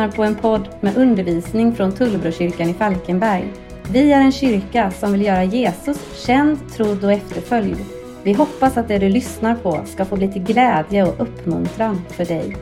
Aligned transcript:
Lyssnar 0.00 0.16
på 0.16 0.24
en 0.24 0.36
podd 0.36 0.68
med 0.80 0.96
undervisning 0.96 1.74
från 1.74 1.92
Tullbrokyrkan 1.92 2.68
i 2.68 2.74
Falkenberg. 2.74 3.52
Vi 3.90 4.12
är 4.12 4.20
en 4.20 4.32
kyrka 4.32 4.90
som 4.90 5.12
vill 5.12 5.22
göra 5.22 5.44
Jesus 5.44 6.26
känd, 6.26 6.72
trodd 6.72 7.04
och 7.04 7.12
efterföljd. 7.12 7.76
Vi 8.22 8.32
hoppas 8.32 8.76
att 8.76 8.88
det 8.88 8.98
du 8.98 9.08
lyssnar 9.08 9.54
på 9.54 9.84
ska 9.86 10.04
få 10.04 10.16
bli 10.16 10.32
till 10.32 10.42
glädje 10.42 11.04
och 11.04 11.20
uppmuntran 11.20 12.02
för 12.08 12.24
dig. 12.24 12.56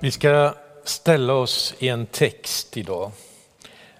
Vi 0.00 0.10
ska 0.10 0.54
ställa 0.84 1.34
oss 1.34 1.74
i 1.78 1.88
en 1.88 2.06
text 2.06 2.76
idag 2.76 3.10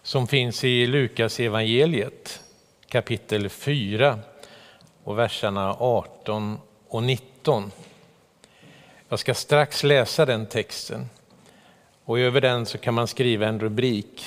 som 0.02 0.26
finns 0.26 0.64
i 0.64 0.86
Lukas 0.86 1.40
evangeliet 1.40 2.40
kapitel 2.88 3.48
4 3.48 4.18
och 5.04 5.18
verserna 5.18 5.76
18 5.78 6.58
och 6.88 7.02
19. 7.02 7.72
Jag 9.08 9.18
ska 9.18 9.34
strax 9.34 9.82
läsa 9.82 10.26
den 10.26 10.46
texten 10.46 11.08
och 12.04 12.18
över 12.18 12.40
den 12.40 12.66
så 12.66 12.78
kan 12.78 12.94
man 12.94 13.06
skriva 13.06 13.46
en 13.46 13.60
rubrik. 13.60 14.24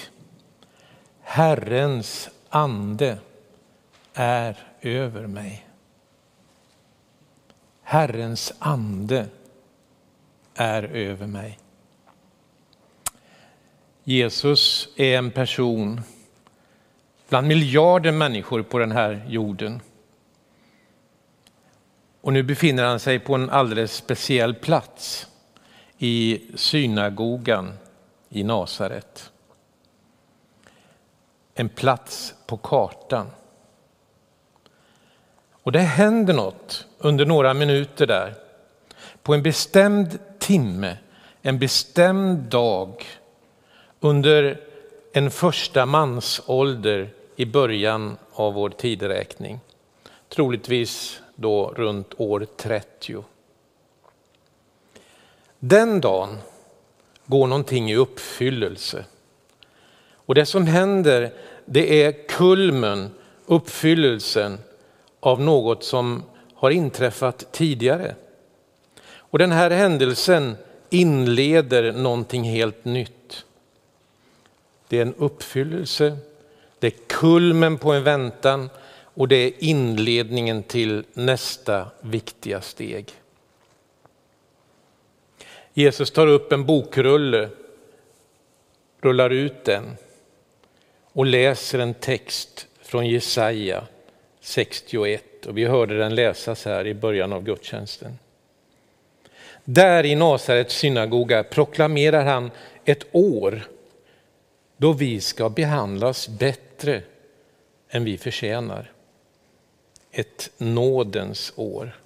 Herrens 1.21 2.29
ande 2.49 3.17
är 4.13 4.67
över 4.81 5.27
mig. 5.27 5.67
Herrens 7.83 8.53
ande 8.59 9.25
är 10.55 10.83
över 10.83 11.27
mig. 11.27 11.59
Jesus 14.03 14.89
är 14.95 15.17
en 15.17 15.31
person 15.31 16.01
bland 17.29 17.47
miljarder 17.47 18.11
människor 18.11 18.63
på 18.63 18.79
den 18.79 18.91
här 18.91 19.25
jorden. 19.27 19.81
Och 22.23 22.33
nu 22.33 22.43
befinner 22.43 22.83
han 22.83 22.99
sig 22.99 23.19
på 23.19 23.35
en 23.35 23.49
alldeles 23.49 23.95
speciell 23.95 24.53
plats 24.53 25.27
i 25.97 26.41
synagogan 26.55 27.73
i 28.29 28.43
Nasaret. 28.43 29.31
En 31.53 31.69
plats 31.69 32.33
på 32.45 32.57
kartan. 32.57 33.27
Och 35.51 35.71
det 35.71 35.79
händer 35.79 36.33
något 36.33 36.87
under 36.97 37.25
några 37.25 37.53
minuter 37.53 38.07
där. 38.07 38.35
På 39.23 39.33
en 39.33 39.43
bestämd 39.43 40.19
timme, 40.39 40.97
en 41.41 41.59
bestämd 41.59 42.37
dag 42.37 43.05
under 43.99 44.61
en 45.13 45.31
första 45.31 45.85
mansålder 45.85 47.09
i 47.35 47.45
början 47.45 48.17
av 48.33 48.53
vår 48.53 48.69
tideräkning. 48.69 49.59
Troligtvis 50.29 51.22
då 51.35 51.73
runt 51.75 52.13
år 52.17 52.47
30. 52.57 53.23
Den 55.59 56.01
dagen 56.01 56.37
går 57.25 57.47
någonting 57.47 57.91
i 57.91 57.95
uppfyllelse. 57.95 59.05
Och 60.13 60.35
det 60.35 60.45
som 60.45 60.67
händer 60.67 61.33
det 61.65 62.03
är 62.03 62.27
kulmen, 62.27 63.11
uppfyllelsen 63.45 64.59
av 65.19 65.41
något 65.41 65.83
som 65.83 66.23
har 66.53 66.71
inträffat 66.71 67.51
tidigare. 67.51 68.15
Och 69.15 69.39
den 69.39 69.51
här 69.51 69.71
händelsen 69.71 70.55
inleder 70.89 71.91
någonting 71.91 72.43
helt 72.43 72.85
nytt. 72.85 73.45
Det 74.87 74.97
är 74.97 75.01
en 75.01 75.15
uppfyllelse, 75.15 76.17
det 76.79 76.87
är 76.87 77.07
kulmen 77.07 77.77
på 77.77 77.91
en 77.91 78.03
väntan 78.03 78.69
och 79.13 79.27
det 79.27 79.35
är 79.35 79.51
inledningen 79.59 80.63
till 80.63 81.03
nästa 81.13 81.87
viktiga 82.01 82.61
steg. 82.61 83.11
Jesus 85.73 86.11
tar 86.11 86.27
upp 86.27 86.51
en 86.51 86.65
bokrulle, 86.65 87.49
rullar 89.01 89.29
ut 89.29 89.65
den 89.65 89.97
och 91.03 91.25
läser 91.25 91.79
en 91.79 91.93
text 91.93 92.67
från 92.81 93.07
Jesaja 93.07 93.83
61 94.39 95.45
och 95.45 95.57
vi 95.57 95.65
hörde 95.65 95.97
den 95.97 96.15
läsas 96.15 96.65
här 96.65 96.87
i 96.87 96.93
början 96.93 97.33
av 97.33 97.43
gudstjänsten. 97.43 98.19
Där 99.63 100.05
i 100.05 100.15
Nasarets 100.15 100.75
synagoga 100.75 101.43
proklamerar 101.43 102.25
han 102.25 102.51
ett 102.85 103.05
år 103.11 103.61
då 104.77 104.93
vi 104.93 105.21
ska 105.21 105.49
behandlas 105.49 106.27
bättre 106.27 107.01
än 107.89 108.03
vi 108.03 108.17
förtjänar. 108.17 108.91
Ett 110.15 110.51
nådens 110.57 111.53
år. 111.55 111.99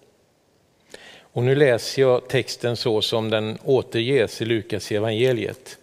Och 1.19 1.43
nu 1.43 1.55
läser 1.55 2.01
jag 2.01 2.27
texten 2.27 2.77
så 2.77 3.01
som 3.01 3.29
den 3.29 3.57
återges 3.63 4.41
i 4.41 4.45
Lukas 4.45 4.91
evangeliet. 4.91 5.77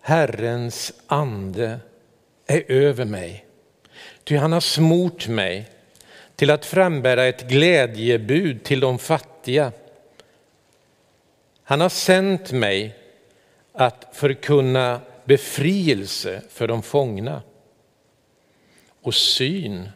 Herrens 0.00 0.92
ande 1.06 1.80
är 2.46 2.70
över 2.70 3.04
mig, 3.04 3.46
ty 4.24 4.36
han 4.36 4.52
har 4.52 4.60
smort 4.60 5.28
mig 5.28 5.70
till 6.36 6.50
att 6.50 6.66
frambära 6.66 7.24
ett 7.24 7.48
glädjebud 7.48 8.64
till 8.64 8.80
de 8.80 8.98
fattiga. 8.98 9.72
Han 11.62 11.80
har 11.80 11.88
sänt 11.88 12.52
mig 12.52 12.98
att 13.72 14.08
förkunna 14.12 15.00
befrielse 15.24 16.42
för 16.48 16.68
de 16.68 16.82
fångna 16.82 17.42
och 19.02 19.14
syn 19.14 19.88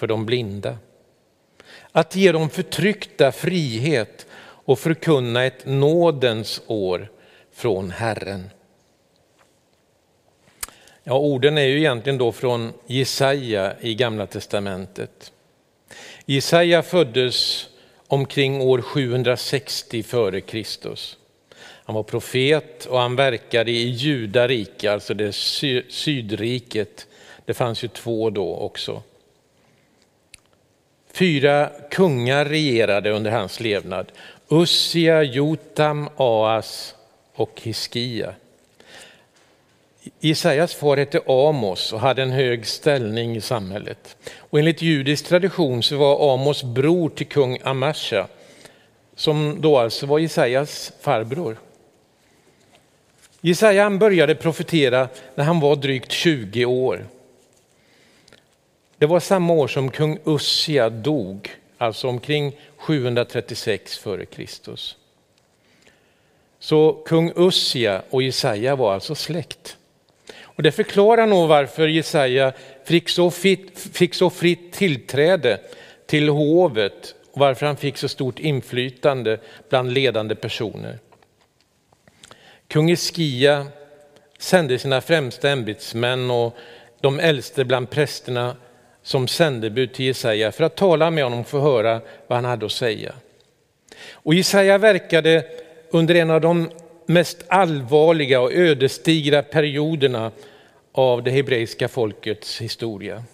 för 0.00 0.06
de 0.06 0.26
blinda. 0.26 0.76
Att 1.92 2.16
ge 2.16 2.32
de 2.32 2.50
förtryckta 2.50 3.32
frihet 3.32 4.26
och 4.40 4.78
förkunna 4.78 5.44
ett 5.44 5.66
nådens 5.66 6.62
år 6.66 7.10
från 7.52 7.90
Herren. 7.90 8.50
Ja, 11.04 11.18
orden 11.18 11.58
är 11.58 11.64
ju 11.64 11.78
egentligen 11.78 12.18
då 12.18 12.32
från 12.32 12.72
Jesaja 12.86 13.74
i 13.80 13.94
Gamla 13.94 14.26
testamentet. 14.26 15.32
Jesaja 16.24 16.82
föddes 16.82 17.68
omkring 18.06 18.60
år 18.60 18.82
760 18.82 20.02
före 20.02 20.40
Kristus. 20.40 21.16
Han 21.58 21.94
var 21.94 22.02
profet 22.02 22.86
och 22.86 22.98
han 22.98 23.16
verkade 23.16 23.70
i 23.70 23.88
Judarike, 23.88 24.92
alltså 24.92 25.14
det 25.14 25.32
sy 25.32 25.82
sydriket. 25.88 27.06
Det 27.44 27.54
fanns 27.54 27.84
ju 27.84 27.88
två 27.88 28.30
då 28.30 28.56
också. 28.56 29.02
Fyra 31.12 31.70
kungar 31.90 32.44
regerade 32.44 33.10
under 33.10 33.30
hans 33.30 33.60
levnad. 33.60 34.12
Ussia, 34.48 35.22
Jotam, 35.22 36.08
Aas 36.16 36.94
och 37.34 37.60
Hiskia. 37.62 38.34
Jesajas 40.20 40.74
far 40.74 40.96
hette 40.96 41.20
Amos 41.26 41.92
och 41.92 42.00
hade 42.00 42.22
en 42.22 42.30
hög 42.30 42.66
ställning 42.66 43.36
i 43.36 43.40
samhället. 43.40 44.16
Och 44.36 44.58
enligt 44.58 44.82
judisk 44.82 45.26
tradition 45.26 45.82
så 45.82 45.96
var 45.96 46.34
Amos 46.34 46.62
bror 46.64 47.08
till 47.08 47.26
kung 47.26 47.58
Amasha, 47.62 48.26
som 49.16 49.60
då 49.60 49.78
alltså 49.78 50.06
var 50.06 50.18
Jesajas 50.18 50.92
farbror. 51.00 51.56
Jesaja 53.40 53.90
började 53.90 54.34
profetera 54.34 55.08
när 55.34 55.44
han 55.44 55.60
var 55.60 55.76
drygt 55.76 56.12
20 56.12 56.64
år. 56.64 57.06
Det 59.00 59.06
var 59.06 59.20
samma 59.20 59.52
år 59.52 59.68
som 59.68 59.90
kung 59.90 60.18
Ussia 60.24 60.90
dog, 60.90 61.50
alltså 61.78 62.08
omkring 62.08 62.56
736 62.76 64.06
f.Kr. 64.06 64.46
Så 66.58 66.92
kung 66.92 67.32
Ussia 67.36 68.02
och 68.10 68.22
Jesaja 68.22 68.76
var 68.76 68.94
alltså 68.94 69.14
släkt. 69.14 69.76
Och 70.40 70.62
det 70.62 70.72
förklarar 70.72 71.26
nog 71.26 71.48
varför 71.48 71.88
Jesaja 71.88 72.52
fick 72.84 73.08
så, 73.08 73.30
fritt, 73.30 73.78
fick 73.92 74.14
så 74.14 74.30
fritt 74.30 74.72
tillträde 74.72 75.60
till 76.06 76.28
hovet 76.28 77.14
och 77.32 77.40
varför 77.40 77.66
han 77.66 77.76
fick 77.76 77.96
så 77.96 78.08
stort 78.08 78.38
inflytande 78.38 79.40
bland 79.68 79.92
ledande 79.92 80.34
personer. 80.34 80.98
Kung 82.68 82.90
Eskia 82.90 83.66
sände 84.38 84.78
sina 84.78 85.00
främsta 85.00 85.50
ämbetsmän 85.50 86.30
och 86.30 86.56
de 87.00 87.20
äldste 87.20 87.64
bland 87.64 87.90
prästerna 87.90 88.56
som 89.02 89.28
sändebud 89.28 89.92
till 89.92 90.06
Jesaja 90.06 90.52
för 90.52 90.64
att 90.64 90.76
tala 90.76 91.10
med 91.10 91.24
honom 91.24 91.40
och 91.40 91.48
få 91.48 91.60
höra 91.60 92.00
vad 92.26 92.36
han 92.36 92.44
hade 92.44 92.66
att 92.66 92.72
säga. 92.72 93.14
Och 94.12 94.34
Jesaja 94.34 94.78
verkade 94.78 95.44
under 95.90 96.14
en 96.14 96.30
av 96.30 96.40
de 96.40 96.70
mest 97.06 97.44
allvarliga 97.48 98.40
och 98.40 98.52
ödesdigra 98.52 99.42
perioderna 99.42 100.30
av 100.92 101.22
det 101.22 101.30
hebreiska 101.30 101.88
folkets 101.88 102.60
historia. 102.60 103.24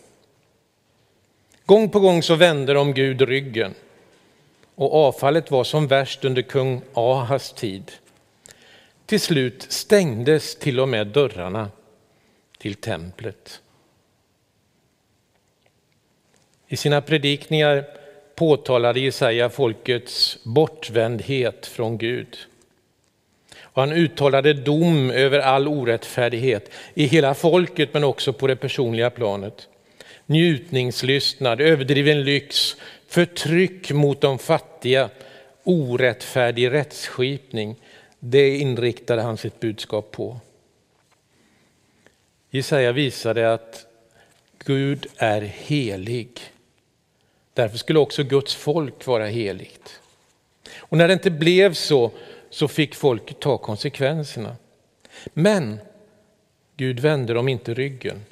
Gång 1.66 1.88
på 1.88 2.00
gång 2.00 2.22
så 2.22 2.34
vände 2.34 2.72
de 2.72 2.94
Gud 2.94 3.22
ryggen 3.22 3.74
och 4.74 4.94
avfallet 4.94 5.50
var 5.50 5.64
som 5.64 5.86
värst 5.86 6.24
under 6.24 6.42
kung 6.42 6.82
Ahas 6.94 7.52
tid. 7.52 7.92
Till 9.06 9.20
slut 9.20 9.66
stängdes 9.68 10.56
till 10.56 10.80
och 10.80 10.88
med 10.88 11.06
dörrarna 11.06 11.70
till 12.58 12.74
templet. 12.74 13.60
I 16.68 16.76
sina 16.76 17.00
predikningar 17.00 17.84
påtalade 18.34 19.00
Jesaja 19.00 19.50
folkets 19.50 20.38
bortvändhet 20.44 21.66
från 21.66 21.98
Gud. 21.98 22.36
Och 23.60 23.82
han 23.82 23.92
uttalade 23.92 24.52
dom 24.52 25.10
över 25.10 25.38
all 25.38 25.68
orättfärdighet 25.68 26.70
i 26.94 27.06
hela 27.06 27.34
folket 27.34 27.94
men 27.94 28.04
också 28.04 28.32
på 28.32 28.46
det 28.46 28.56
personliga 28.56 29.10
planet. 29.10 29.68
Njutningslystnad, 30.26 31.60
överdriven 31.60 32.24
lyx, 32.24 32.76
förtryck 33.08 33.90
mot 33.90 34.20
de 34.20 34.38
fattiga, 34.38 35.10
orättfärdig 35.64 36.72
rättsskipning. 36.72 37.76
Det 38.18 38.56
inriktade 38.56 39.22
han 39.22 39.36
sitt 39.36 39.60
budskap 39.60 40.10
på. 40.10 40.40
Jesaja 42.50 42.92
visade 42.92 43.52
att 43.52 43.86
Gud 44.58 45.06
är 45.16 45.40
helig. 45.40 46.30
Därför 47.56 47.78
skulle 47.78 47.98
också 47.98 48.22
Guds 48.22 48.54
folk 48.54 49.06
vara 49.06 49.26
heligt. 49.26 50.00
Och 50.78 50.98
när 50.98 51.08
det 51.08 51.14
inte 51.14 51.30
blev 51.30 51.74
så, 51.74 52.10
så 52.50 52.68
fick 52.68 52.94
folket 52.94 53.40
ta 53.40 53.58
konsekvenserna. 53.58 54.56
Men 55.32 55.78
Gud 56.76 57.00
vände 57.00 57.34
dem 57.34 57.48
inte 57.48 57.74
ryggen. 57.74 58.24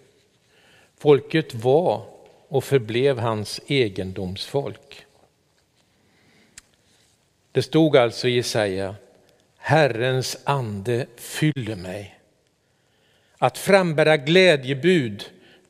Folket 0.98 1.54
var 1.54 2.06
och 2.48 2.64
förblev 2.64 3.18
hans 3.18 3.60
egendomsfolk. 3.66 5.06
Det 7.52 7.62
stod 7.62 7.96
alltså 7.96 8.28
i 8.28 8.34
Jesaja, 8.34 8.94
Herrens 9.56 10.36
ande 10.44 11.06
fyller 11.16 11.76
mig. 11.76 12.18
Att 13.38 13.58
frambära 13.58 14.16
glädjebud 14.16 15.24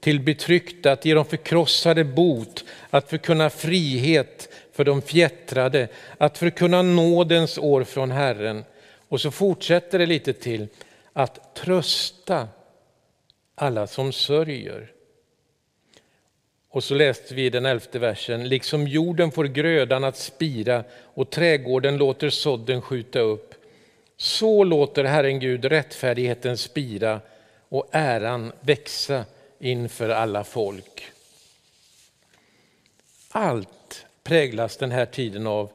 till 0.04 0.20
betryckta, 0.20 0.92
att 0.92 1.04
ge 1.04 1.14
de 1.14 1.24
förkrossade 1.24 2.04
bot, 2.04 2.64
att 2.90 3.10
förkunna 3.10 3.50
frihet 3.50 4.48
för 4.72 4.84
de 4.84 5.02
fjättrade, 5.02 5.88
att 6.18 6.38
förkunna 6.38 6.82
nådens 6.82 7.58
år 7.58 7.84
från 7.84 8.10
Herren. 8.10 8.64
Och 9.08 9.20
så 9.20 9.30
fortsätter 9.30 9.98
det 9.98 10.06
lite 10.06 10.32
till, 10.32 10.68
att 11.12 11.54
trösta 11.54 12.48
alla 13.54 13.86
som 13.86 14.12
sörjer. 14.12 14.92
Och 16.68 16.84
så 16.84 16.94
läste 16.94 17.34
vi 17.34 17.50
den 17.50 17.66
elfte 17.66 17.98
versen, 17.98 18.48
liksom 18.48 18.88
jorden 18.88 19.30
får 19.30 19.44
grödan 19.44 20.04
att 20.04 20.16
spira 20.16 20.84
och 21.02 21.30
trädgården 21.30 21.96
låter 21.96 22.30
sådden 22.30 22.82
skjuta 22.82 23.20
upp, 23.20 23.54
så 24.16 24.64
låter 24.64 25.04
Herren 25.04 25.40
Gud 25.40 25.64
rättfärdigheten 25.64 26.56
spira 26.56 27.20
och 27.68 27.88
äran 27.92 28.52
växa 28.60 29.24
inför 29.64 30.08
alla 30.08 30.44
folk. 30.44 31.04
Allt 33.28 34.06
präglas 34.22 34.76
den 34.76 34.90
här 34.90 35.06
tiden 35.06 35.46
av 35.46 35.72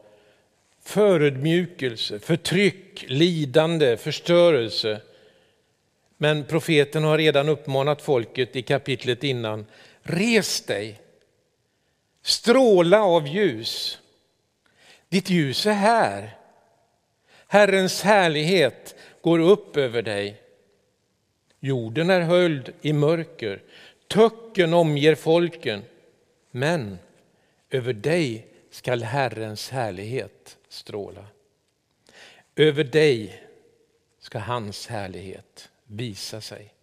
förödmjukelse, 0.84 2.20
förtryck, 2.20 3.06
lidande, 3.08 3.98
förstörelse. 3.98 5.02
Men 6.18 6.46
profeten 6.46 7.04
har 7.04 7.18
redan 7.18 7.50
uppmanat 7.50 8.02
folket 8.02 8.56
i 8.56 8.62
kapitlet 8.62 9.24
innan, 9.24 9.66
res 10.02 10.62
dig, 10.62 11.02
stråla 12.22 13.04
av 13.04 13.28
ljus. 13.28 14.00
Ditt 15.10 15.30
ljus 15.30 15.66
är 15.66 15.74
här. 15.74 16.38
Herrens 17.48 18.02
härlighet 18.02 18.96
går 19.22 19.40
upp 19.40 19.78
över 19.78 20.02
dig. 20.02 20.42
Jorden 21.60 22.10
är 22.10 22.22
höljd 22.22 22.74
i 22.82 22.94
mörker, 22.94 23.62
töcken 24.08 24.74
omger 24.74 25.16
folken, 25.16 25.84
men 26.52 26.98
över 27.70 27.94
dig 27.94 28.48
skall 28.70 29.04
Herrens 29.04 29.70
härlighet 29.70 30.58
stråla. 30.68 31.26
Över 32.56 32.84
dig 32.84 33.44
ska 34.20 34.40
hans 34.40 34.88
härlighet 34.88 35.70
visa 35.84 36.42
sig. 36.42 36.74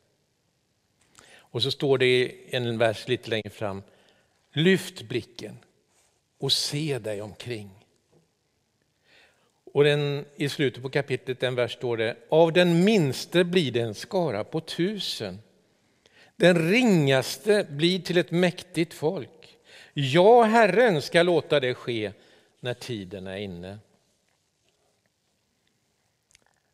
Och 1.34 1.62
så 1.62 1.70
står 1.70 1.98
det 1.98 2.06
i 2.06 2.44
en 2.50 2.78
vers 2.78 3.08
lite 3.08 3.30
längre 3.30 3.50
fram, 3.50 3.82
lyft 4.52 5.02
blicken 5.02 5.58
och 6.38 6.52
se 6.52 6.98
dig 6.98 7.22
omkring. 7.22 7.75
Och 9.76 9.84
den, 9.84 10.24
i 10.36 10.48
slutet 10.48 10.82
på 10.82 10.88
kapitlet, 10.90 11.40
den 11.40 11.54
vers 11.54 11.72
står 11.72 11.96
det, 11.96 12.16
av 12.28 12.52
den 12.52 12.84
minste 12.84 13.44
blir 13.44 13.72
det 13.72 13.80
en 13.80 13.94
skara 13.94 14.44
på 14.44 14.60
tusen. 14.60 15.38
Den 16.36 16.70
ringaste 16.70 17.66
blir 17.70 17.98
till 17.98 18.18
ett 18.18 18.30
mäktigt 18.30 18.94
folk. 18.94 19.58
Ja, 19.92 20.42
Herren 20.42 21.02
ska 21.02 21.22
låta 21.22 21.60
det 21.60 21.74
ske 21.74 22.12
när 22.60 22.74
tiden 22.74 23.26
är 23.26 23.36
inne. 23.36 23.78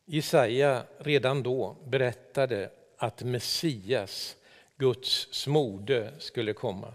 Jesaja 0.05 0.83
redan 0.99 1.43
då 1.43 1.77
berättade 1.85 2.71
att 2.97 3.23
Messias, 3.23 4.37
Guds 4.77 5.29
smorde, 5.31 6.13
skulle 6.19 6.53
komma. 6.53 6.95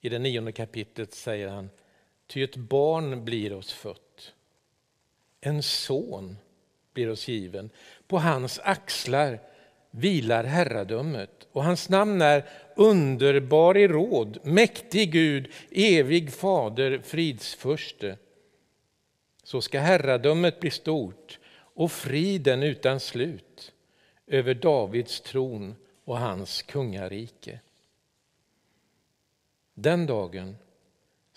I 0.00 0.08
det 0.08 0.18
nionde 0.18 0.52
kapitlet 0.52 1.14
säger 1.14 1.48
han, 1.48 1.70
ty 2.26 2.42
ett 2.42 2.56
barn 2.56 3.24
blir 3.24 3.52
oss 3.52 3.72
fött 3.72 4.07
en 5.48 5.62
son 5.62 6.36
blir 6.92 7.10
oss 7.10 7.28
given. 7.28 7.70
På 8.06 8.18
hans 8.18 8.58
axlar 8.58 9.40
vilar 9.90 10.44
herradömet 10.44 11.48
och 11.52 11.64
hans 11.64 11.88
namn 11.88 12.22
är 12.22 12.44
underbar 12.76 13.76
i 13.76 13.88
råd, 13.88 14.38
mäktig 14.42 15.12
Gud, 15.12 15.52
evig 15.70 16.32
fader, 16.32 16.98
fridsförste. 17.04 18.16
Så 19.42 19.60
ska 19.60 19.80
herradömet 19.80 20.60
bli 20.60 20.70
stort 20.70 21.38
och 21.54 21.92
friden 21.92 22.62
utan 22.62 23.00
slut 23.00 23.72
över 24.26 24.54
Davids 24.54 25.20
tron 25.20 25.74
och 26.04 26.18
hans 26.18 26.62
kungarike. 26.62 27.60
Den 29.74 30.06
dagen 30.06 30.56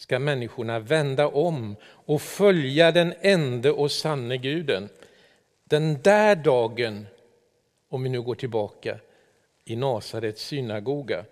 ska 0.02 0.20
människorna 0.20 0.80
vända 0.80 1.28
om 1.28 1.76
och 1.86 2.22
följa 2.22 2.92
den 2.92 3.14
ende 3.22 3.72
och 3.72 3.92
sanne 3.92 4.38
guden. 4.38 4.90
Den 5.64 6.02
där 6.02 6.36
dagen, 6.36 7.08
om 7.90 8.04
vi 8.04 8.10
nu 8.10 8.22
går 8.22 8.36
tillbaka 8.36 8.98
i 9.66 9.76
Nasarets 9.76 10.46
synagoga, 10.46 11.26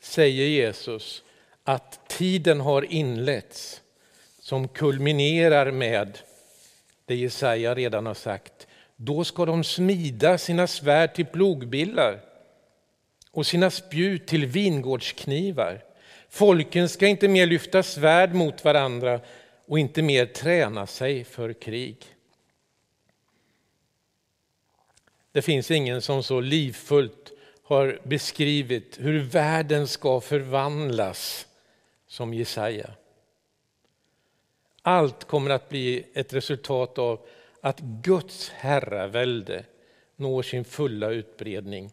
säger 0.00 0.46
Jesus 0.46 1.24
att 1.64 2.08
tiden 2.08 2.60
har 2.60 2.92
inletts 2.92 3.82
som 4.40 4.68
kulminerar 4.68 5.70
med 5.70 6.18
det 7.04 7.16
Jesaja 7.16 7.74
redan 7.74 8.06
har 8.06 8.14
sagt. 8.14 8.66
Då 8.96 9.24
ska 9.24 9.44
de 9.44 9.64
smida 9.64 10.38
sina 10.38 10.66
svärd 10.66 11.14
till 11.14 11.26
plogbillar 11.26 12.20
och 13.30 13.46
sina 13.46 13.70
spjut 13.70 14.26
till 14.26 14.46
vingårdsknivar. 14.46 15.89
Folken 16.30 16.88
ska 16.88 17.06
inte 17.06 17.28
mer 17.28 17.46
lyfta 17.46 17.82
svärd 17.82 18.34
mot 18.34 18.64
varandra 18.64 19.20
och 19.66 19.78
inte 19.78 20.02
mer 20.02 20.26
träna 20.26 20.86
sig 20.86 21.24
för 21.24 21.52
krig. 21.52 22.06
Det 25.32 25.42
finns 25.42 25.70
ingen 25.70 26.02
som 26.02 26.22
så 26.22 26.40
livfullt 26.40 27.32
har 27.62 28.00
beskrivit 28.02 28.96
hur 29.00 29.20
världen 29.20 29.88
ska 29.88 30.20
förvandlas 30.20 31.46
som 32.06 32.34
Jesaja. 32.34 32.90
Allt 34.82 35.24
kommer 35.24 35.50
att 35.50 35.68
bli 35.68 36.04
ett 36.14 36.32
resultat 36.32 36.98
av 36.98 37.26
att 37.60 37.80
Guds 37.80 38.50
herravälde 38.50 39.64
når 40.16 40.42
sin 40.42 40.64
fulla 40.64 41.10
utbredning. 41.10 41.92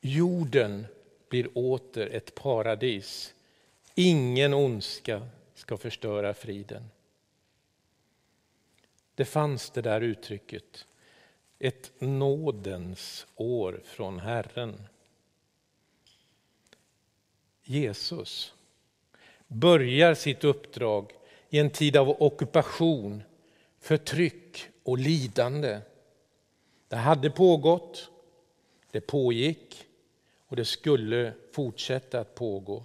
Jorden 0.00 0.86
blir 1.28 1.48
åter 1.54 2.08
ett 2.12 2.34
paradis 2.34 3.34
Ingen 4.00 4.54
ondska 4.54 5.28
ska 5.54 5.76
förstöra 5.76 6.34
friden. 6.34 6.90
Det 9.14 9.24
fanns 9.24 9.70
det 9.70 9.82
där 9.82 10.00
uttrycket, 10.00 10.86
ett 11.58 11.92
nådens 11.98 13.26
år 13.36 13.80
från 13.84 14.18
Herren. 14.18 14.86
Jesus 17.62 18.54
börjar 19.46 20.14
sitt 20.14 20.44
uppdrag 20.44 21.12
i 21.50 21.58
en 21.58 21.70
tid 21.70 21.96
av 21.96 22.22
ockupation, 22.22 23.22
förtryck 23.78 24.68
och 24.82 24.98
lidande. 24.98 25.80
Det 26.88 26.96
hade 26.96 27.30
pågått, 27.30 28.10
det 28.90 29.00
pågick 29.00 29.86
och 30.46 30.56
det 30.56 30.64
skulle 30.64 31.32
fortsätta 31.52 32.20
att 32.20 32.34
pågå. 32.34 32.84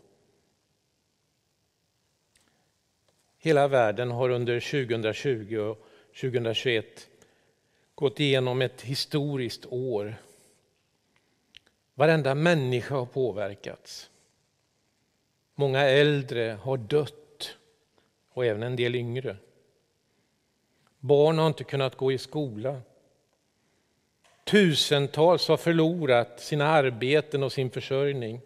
Hela 3.46 3.68
världen 3.68 4.12
har 4.12 4.30
under 4.30 4.60
2020 4.60 5.58
och 5.58 5.88
2021 6.22 7.10
gått 7.96 8.20
igenom 8.20 8.62
ett 8.62 8.82
historiskt 8.82 9.66
år. 9.66 10.16
Varenda 11.94 12.36
människa 12.36 12.96
har 12.96 13.06
påverkats. 13.06 14.10
Många 15.56 15.82
äldre 15.82 16.58
har 16.62 16.78
dött 16.78 17.58
och 18.30 18.46
även 18.46 18.64
en 18.64 18.76
del 18.76 18.96
yngre. 18.96 19.38
Barn 21.00 21.38
har 21.38 21.48
inte 21.48 21.64
kunnat 21.64 21.96
gå 21.96 22.12
i 22.12 22.18
skola. 22.18 22.82
Tusentals 24.44 25.48
har 25.48 25.58
förlorat 25.58 26.40
sina 26.40 26.68
arbeten 26.68 27.44
och 27.44 27.54
sin 27.54 27.72
försörjning. 27.72 28.42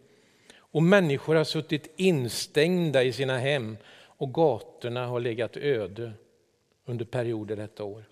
Och 0.57 0.83
människor 0.83 1.35
har 1.35 1.43
suttit 1.43 1.93
instängda 1.95 3.03
i 3.03 3.13
sina 3.13 3.37
hem 3.37 3.77
och 4.17 4.33
gatorna 4.33 5.05
har 5.05 5.19
legat 5.19 5.57
öde 5.57 6.13
under 6.85 7.05
perioder 7.05 7.55
detta 7.55 7.83
år. 7.83 8.05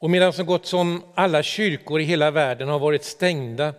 Och 0.00 0.10
medan 0.10 0.32
så 0.32 0.44
gott 0.44 0.66
som 0.66 1.02
alla 1.14 1.42
kyrkor 1.42 2.00
i 2.00 2.04
hela 2.04 2.30
världen 2.30 2.68
har 2.68 2.78
varit 2.78 3.04
stängda 3.04 3.74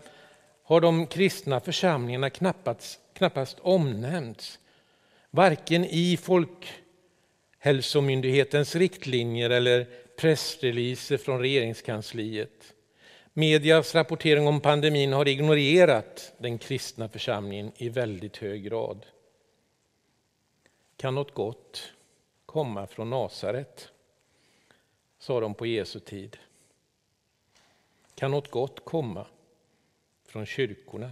har 0.63 0.81
de 0.81 1.07
kristna 1.07 1.59
församlingarna 1.59 2.29
knappast, 2.29 2.99
knappast 3.13 3.59
omnämnts. 3.59 4.59
Varken 5.31 5.85
i 5.85 6.17
Folkhälsomyndighetens 6.17 8.75
riktlinjer 8.75 9.49
eller 9.49 9.87
pressreleaser 10.19 11.17
från 11.17 11.39
regeringskansliet. 11.39 12.73
Medias 13.33 13.95
rapportering 13.95 14.47
om 14.47 14.59
pandemin 14.59 15.13
har 15.13 15.27
ignorerat 15.27 16.33
den 16.37 16.57
kristna 16.57 17.09
församlingen 17.09 17.71
i 17.77 17.89
väldigt 17.89 18.37
hög 18.37 18.63
grad. 18.63 19.05
Kan 20.99 21.15
något 21.15 21.33
gott 21.33 21.93
komma 22.45 22.87
från 22.87 23.09
Nasaret? 23.09 23.91
sa 25.19 25.39
de 25.39 25.53
på 25.53 25.65
Jesu 25.65 25.99
tid. 25.99 26.37
Kan 28.15 28.31
något 28.31 28.51
gott 28.51 28.85
komma 28.85 29.25
från 30.25 30.45
kyrkorna? 30.45 31.11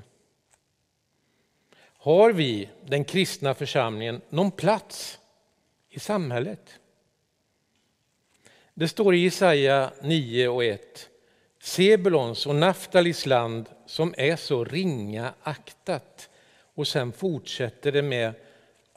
Har 1.79 2.31
vi, 2.31 2.69
den 2.85 3.05
kristna 3.05 3.53
församlingen, 3.53 4.21
någon 4.29 4.51
plats 4.51 5.19
i 5.89 5.99
samhället? 5.99 6.79
Det 8.73 8.87
står 8.87 9.15
i 9.15 9.17
Jesaja 9.17 9.91
9 10.01 10.47
och 10.47 10.63
1. 10.63 11.09
Sebulons 11.59 12.45
och 12.45 12.55
Naftalis 12.55 13.25
land 13.25 13.69
som 13.85 14.13
är 14.17 14.35
så 14.35 14.63
ringa 14.63 15.33
aktat. 15.43 16.29
Och 16.73 16.87
sen 16.87 17.11
fortsätter 17.11 17.91
det 17.91 18.01
med 18.01 18.33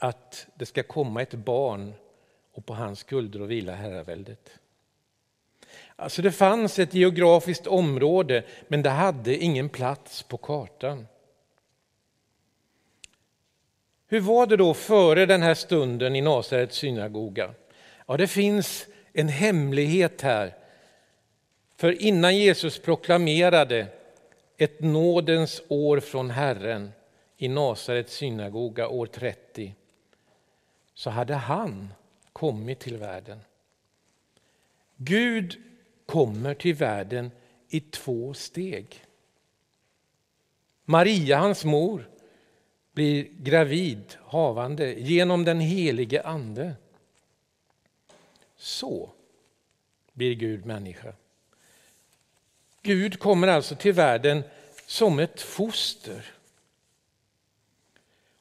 att 0.03 0.47
det 0.55 0.65
ska 0.65 0.83
komma 0.83 1.21
ett 1.21 1.33
barn 1.33 1.93
och 2.51 2.65
på 2.65 2.73
hans 2.73 2.99
skuldror 2.99 3.47
vila 3.47 3.75
herraväldet. 3.75 4.59
Alltså 5.95 6.21
det 6.21 6.31
fanns 6.31 6.79
ett 6.79 6.93
geografiskt 6.93 7.67
område 7.67 8.43
men 8.67 8.81
det 8.81 8.89
hade 8.89 9.35
ingen 9.35 9.69
plats 9.69 10.23
på 10.23 10.37
kartan. 10.37 11.07
Hur 14.07 14.19
var 14.19 14.47
det 14.47 14.57
då 14.57 14.73
före 14.73 15.25
den 15.25 15.41
här 15.41 15.53
stunden 15.53 16.15
i 16.15 16.21
Nasarets 16.21 16.77
synagoga? 16.77 17.53
Ja, 18.07 18.17
det 18.17 18.27
finns 18.27 18.87
en 19.13 19.27
hemlighet 19.27 20.21
här. 20.21 20.55
För 21.75 22.01
innan 22.01 22.37
Jesus 22.37 22.79
proklamerade 22.79 23.87
ett 24.57 24.79
nådens 24.79 25.61
år 25.67 25.99
från 25.99 26.29
Herren 26.29 26.91
i 27.37 27.47
Nasarets 27.47 28.13
synagoga 28.13 28.87
år 28.87 29.05
30 29.05 29.75
så 30.93 31.09
hade 31.09 31.35
han 31.35 31.93
kommit 32.33 32.79
till 32.79 32.97
världen. 32.97 33.39
Gud 34.95 35.61
kommer 36.05 36.53
till 36.53 36.75
världen 36.75 37.31
i 37.69 37.79
två 37.79 38.33
steg. 38.33 39.05
Maria, 40.85 41.37
hans 41.37 41.65
mor, 41.65 42.09
blir 42.91 43.23
gravid, 43.23 44.17
havande, 44.23 44.93
genom 44.99 45.45
den 45.45 45.59
helige 45.59 46.21
Ande. 46.21 46.75
Så 48.55 49.09
blir 50.13 50.35
Gud 50.35 50.65
människa. 50.65 51.13
Gud 52.81 53.19
kommer 53.19 53.47
alltså 53.47 53.75
till 53.75 53.93
världen 53.93 54.43
som 54.85 55.19
ett 55.19 55.41
foster. 55.41 56.31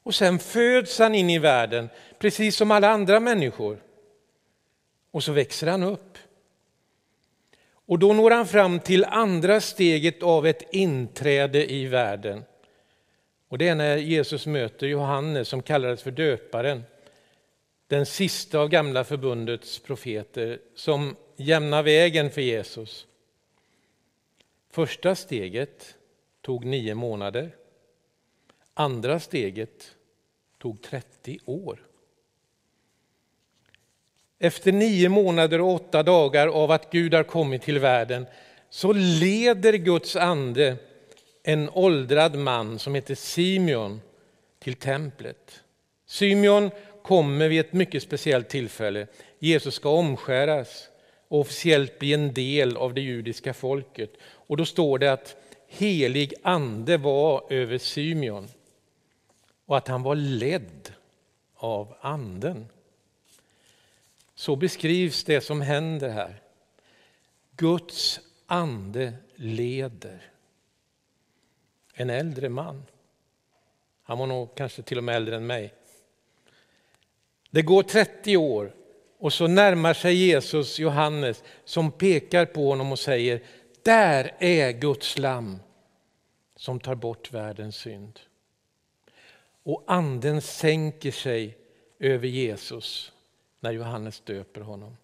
Och 0.02 0.14
sen 0.14 0.38
föds 0.38 0.99
han 0.99 1.14
in 1.14 1.30
i 1.30 1.38
världen, 1.38 1.88
precis 2.20 2.56
som 2.56 2.70
alla 2.70 2.90
andra 2.90 3.20
människor. 3.20 3.82
Och 5.10 5.24
så 5.24 5.32
växer 5.32 5.66
han 5.66 5.82
upp. 5.82 6.18
Och 7.72 7.98
då 7.98 8.12
når 8.12 8.30
han 8.30 8.46
fram 8.46 8.80
till 8.80 9.04
andra 9.04 9.60
steget 9.60 10.22
av 10.22 10.46
ett 10.46 10.62
inträde 10.72 11.72
i 11.72 11.86
världen. 11.86 12.44
Och 13.48 13.58
det 13.58 13.68
är 13.68 13.74
när 13.74 13.96
Jesus 13.96 14.46
möter 14.46 14.86
Johannes 14.86 15.48
som 15.48 15.62
kallades 15.62 16.02
för 16.02 16.10
döparen. 16.10 16.82
Den 17.86 18.06
sista 18.06 18.58
av 18.58 18.68
gamla 18.68 19.04
förbundets 19.04 19.78
profeter 19.78 20.60
som 20.74 21.16
jämnar 21.36 21.82
vägen 21.82 22.30
för 22.30 22.40
Jesus. 22.40 23.06
Första 24.70 25.14
steget 25.14 25.96
tog 26.40 26.64
nio 26.64 26.94
månader. 26.94 27.56
Andra 28.74 29.20
steget 29.20 29.96
tog 30.58 30.82
30 30.82 31.38
år. 31.44 31.89
Efter 34.42 34.73
nio 34.73 35.09
månader 35.09 35.61
och 35.61 35.75
åtta 35.75 36.02
dagar 36.02 36.49
av 36.49 36.70
att 36.70 36.90
Gud 36.90 37.14
har 37.14 37.23
kommit 37.23 37.62
till 37.62 37.78
världen 37.78 38.26
så 38.70 38.92
leder 38.92 39.73
Guds 39.73 40.16
ande 40.16 40.76
en 41.42 41.70
åldrad 41.70 42.38
man 42.38 42.78
som 42.78 42.94
heter 42.94 43.14
Simeon 43.14 44.00
till 44.59 44.75
templet. 44.75 45.61
Simeon 46.06 46.70
kommer 47.02 47.49
vid 47.49 47.61
ett 47.61 47.73
mycket 47.73 48.02
speciellt 48.02 48.49
tillfälle. 48.49 49.06
Jesus 49.38 49.75
ska 49.75 49.90
omskäras 49.90 50.88
och 51.28 51.40
officiellt 51.40 51.99
bli 51.99 52.12
en 52.12 52.35
del 52.35 52.76
av 52.76 52.94
det 52.94 53.00
judiska 53.00 53.54
folket. 53.54 54.11
Och 54.23 54.56
då 54.56 54.64
står 54.64 54.99
det 54.99 55.12
att 55.12 55.37
helig 55.68 56.35
ande 56.42 56.97
var 56.97 57.52
över 57.52 57.78
Simeon 57.78 58.49
och 59.66 59.76
att 59.76 59.88
han 59.88 60.02
var 60.02 60.14
ledd 60.14 60.92
av 61.56 61.94
anden. 62.00 62.66
Så 64.40 64.56
beskrivs 64.56 65.25
det 65.25 65.40
som 65.40 65.61
händer 65.61 66.09
här. 66.09 66.42
Guds 67.56 68.20
ande 68.47 69.12
leder 69.35 70.30
en 71.94 72.11
äldre 72.11 72.49
man. 72.49 72.82
Han 74.02 74.18
var 74.18 74.26
nog 74.26 74.54
kanske 74.54 74.82
till 74.82 74.99
och 74.99 75.04
med 75.04 75.16
äldre 75.16 75.37
än 75.37 75.47
mig. 75.47 75.75
Det 77.50 77.62
går 77.62 77.82
30 77.82 78.37
år 78.37 78.75
och 79.18 79.32
så 79.32 79.47
närmar 79.47 79.94
sig 79.94 80.14
Jesus 80.14 80.78
Johannes 80.78 81.44
som 81.64 81.92
pekar 81.92 82.47
på 82.47 82.68
honom 82.68 82.92
och 82.92 82.99
säger 82.99 83.42
där 83.82 84.37
är 84.38 84.73
Guds 84.73 85.18
lam 85.18 85.59
som 86.56 86.80
tar 86.80 86.94
bort 86.94 87.32
världens 87.32 87.76
synd. 87.76 88.20
Och 89.62 89.85
anden 89.87 90.42
sänker 90.42 91.11
sig 91.11 91.59
över 91.99 92.28
Jesus 92.28 93.12
när 93.61 93.73
Johannes 93.73 94.21
döper 94.21 94.61
honom. 94.61 94.97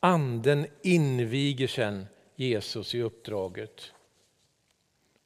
Anden 0.00 0.66
inviger 0.82 1.66
sen 1.66 2.06
Jesus 2.36 2.94
i 2.94 3.02
uppdraget. 3.02 3.92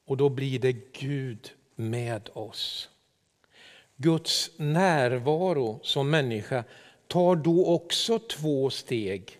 Och 0.04 0.16
då 0.16 0.28
blir 0.28 0.58
det 0.58 0.92
Gud 0.92 1.52
med 1.74 2.30
oss. 2.32 2.90
Guds 3.96 4.50
närvaro 4.56 5.80
som 5.82 6.10
människa 6.10 6.64
tar 7.06 7.36
då 7.36 7.66
också 7.66 8.18
två 8.18 8.70
steg. 8.70 9.38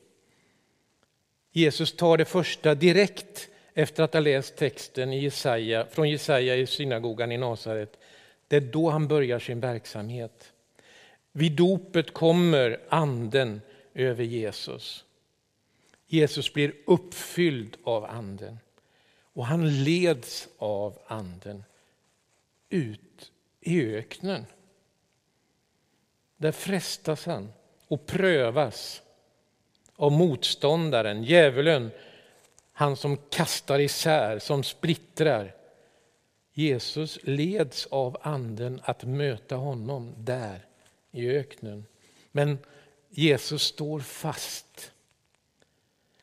Jesus 1.53 1.97
tar 1.97 2.17
det 2.17 2.25
första 2.25 2.75
direkt 2.75 3.49
efter 3.75 4.03
att 4.03 4.13
ha 4.13 4.21
läst 4.21 4.57
texten 4.57 5.13
i 5.13 5.19
Jesaja, 5.19 5.87
från 5.91 6.11
Jesaja 6.11 6.57
i 6.57 6.67
synagogan 6.67 7.33
i 7.33 7.37
Nasaret. 7.37 7.99
Det 8.49 8.57
är 8.57 8.61
då 8.61 8.91
han 8.91 9.09
börjar 9.09 9.39
sin 9.39 9.61
verksamhet. 9.61 10.53
Vid 11.37 11.53
dopet 11.53 12.15
kommer 12.15 12.81
anden 12.89 13.61
över 13.95 14.25
Jesus. 14.25 15.05
Jesus 16.07 16.53
blir 16.53 16.75
uppfylld 16.87 17.77
av 17.85 18.05
anden 18.05 18.59
och 19.21 19.47
han 19.47 19.85
leds 19.85 20.49
av 20.59 20.99
anden 21.07 21.65
ut 22.69 23.33
i 23.61 23.95
öknen. 23.95 24.47
Där 26.37 26.53
frestas 26.53 27.27
han 27.27 27.53
och 27.89 28.07
prövas 28.07 29.03
av 29.97 30.13
motståndaren, 30.13 31.25
djävulen, 31.25 31.91
han 32.73 32.97
som 32.97 33.17
kastar 33.17 33.79
isär, 33.79 34.39
som 34.39 34.63
splittrar. 34.63 35.55
Jesus 36.53 37.19
leds 37.23 37.87
av 37.87 38.17
anden 38.23 38.81
att 38.85 39.05
möta 39.05 39.57
honom 39.57 40.15
där 40.19 40.67
i 41.17 41.31
öknen. 41.31 41.87
Men 42.33 42.59
Jesus 43.11 43.63
står 43.63 44.01
fast. 44.01 44.93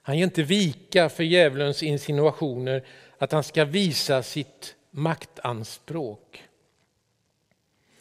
Han 0.01 0.17
ger 0.17 0.23
inte 0.23 0.43
vika 0.43 1.09
för 1.09 1.23
djävulens 1.23 1.83
insinuationer 1.83 2.83
att 3.17 3.31
han 3.31 3.43
ska 3.43 3.65
visa 3.65 4.23
sitt 4.23 4.75
maktanspråk. 4.91 6.43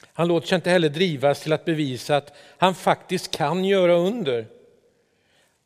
Han 0.02 0.28
låter 0.28 0.46
sig 0.48 0.56
inte 0.56 0.70
heller 0.70 0.88
drivas 0.88 1.42
till 1.42 1.52
att 1.52 1.64
bevisa 1.64 2.16
att 2.16 2.32
han 2.58 2.74
faktiskt 2.74 3.30
kan 3.30 3.64
göra 3.64 3.94
under. 3.94 4.46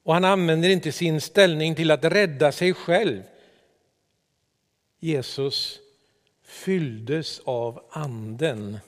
Och 0.02 0.14
han 0.14 0.24
använder 0.24 0.68
inte 0.68 0.92
sin 0.92 1.20
ställning 1.20 1.74
till 1.74 1.90
att 1.90 2.04
rädda 2.04 2.52
sig 2.52 2.74
själv. 2.74 3.22
Jesus 4.98 5.78
fylldes 6.44 7.40
av 7.44 7.84
anden 7.90 8.78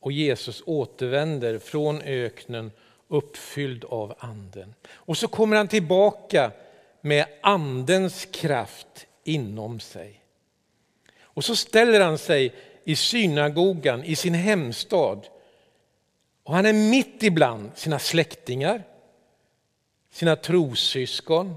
och 0.00 0.12
Jesus 0.12 0.62
återvänder 0.66 1.58
från 1.58 2.02
öknen 2.02 2.70
uppfylld 3.08 3.84
av 3.84 4.14
anden. 4.18 4.74
Och 4.90 5.16
så 5.16 5.28
kommer 5.28 5.56
han 5.56 5.68
tillbaka 5.68 6.52
med 7.00 7.26
andens 7.40 8.28
kraft 8.30 9.06
inom 9.24 9.80
sig. 9.80 10.22
Och 11.20 11.44
så 11.44 11.56
ställer 11.56 12.00
han 12.00 12.18
sig 12.18 12.54
i 12.84 12.96
synagogan 12.96 14.04
i 14.04 14.16
sin 14.16 14.34
hemstad. 14.34 15.26
Och 16.42 16.54
han 16.54 16.66
är 16.66 16.72
mitt 16.72 17.22
ibland 17.22 17.70
sina 17.74 17.98
släktingar, 17.98 18.82
sina 20.10 20.36
trossyskon 20.36 21.54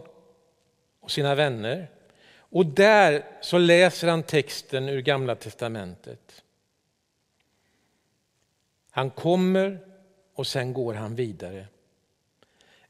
och 1.00 1.12
sina 1.12 1.36
vänner. 1.36 1.90
Och 2.34 2.66
där 2.66 3.26
så 3.42 3.58
läser 3.58 4.08
han 4.08 4.24
texten 4.24 4.90
ur 4.90 5.02
Gamla 5.02 5.36
testamentet. 5.36 6.44
Han 8.92 9.10
kommer 9.10 9.80
och 10.34 10.48
sen 10.48 10.74
går 10.74 10.94
han 10.94 11.16
vidare. 11.16 11.68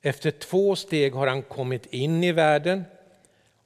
Efter 0.01 0.31
två 0.31 0.75
steg 0.75 1.13
har 1.13 1.27
han 1.27 1.41
kommit 1.41 1.86
in 1.86 2.24
i 2.24 2.31
världen 2.31 2.84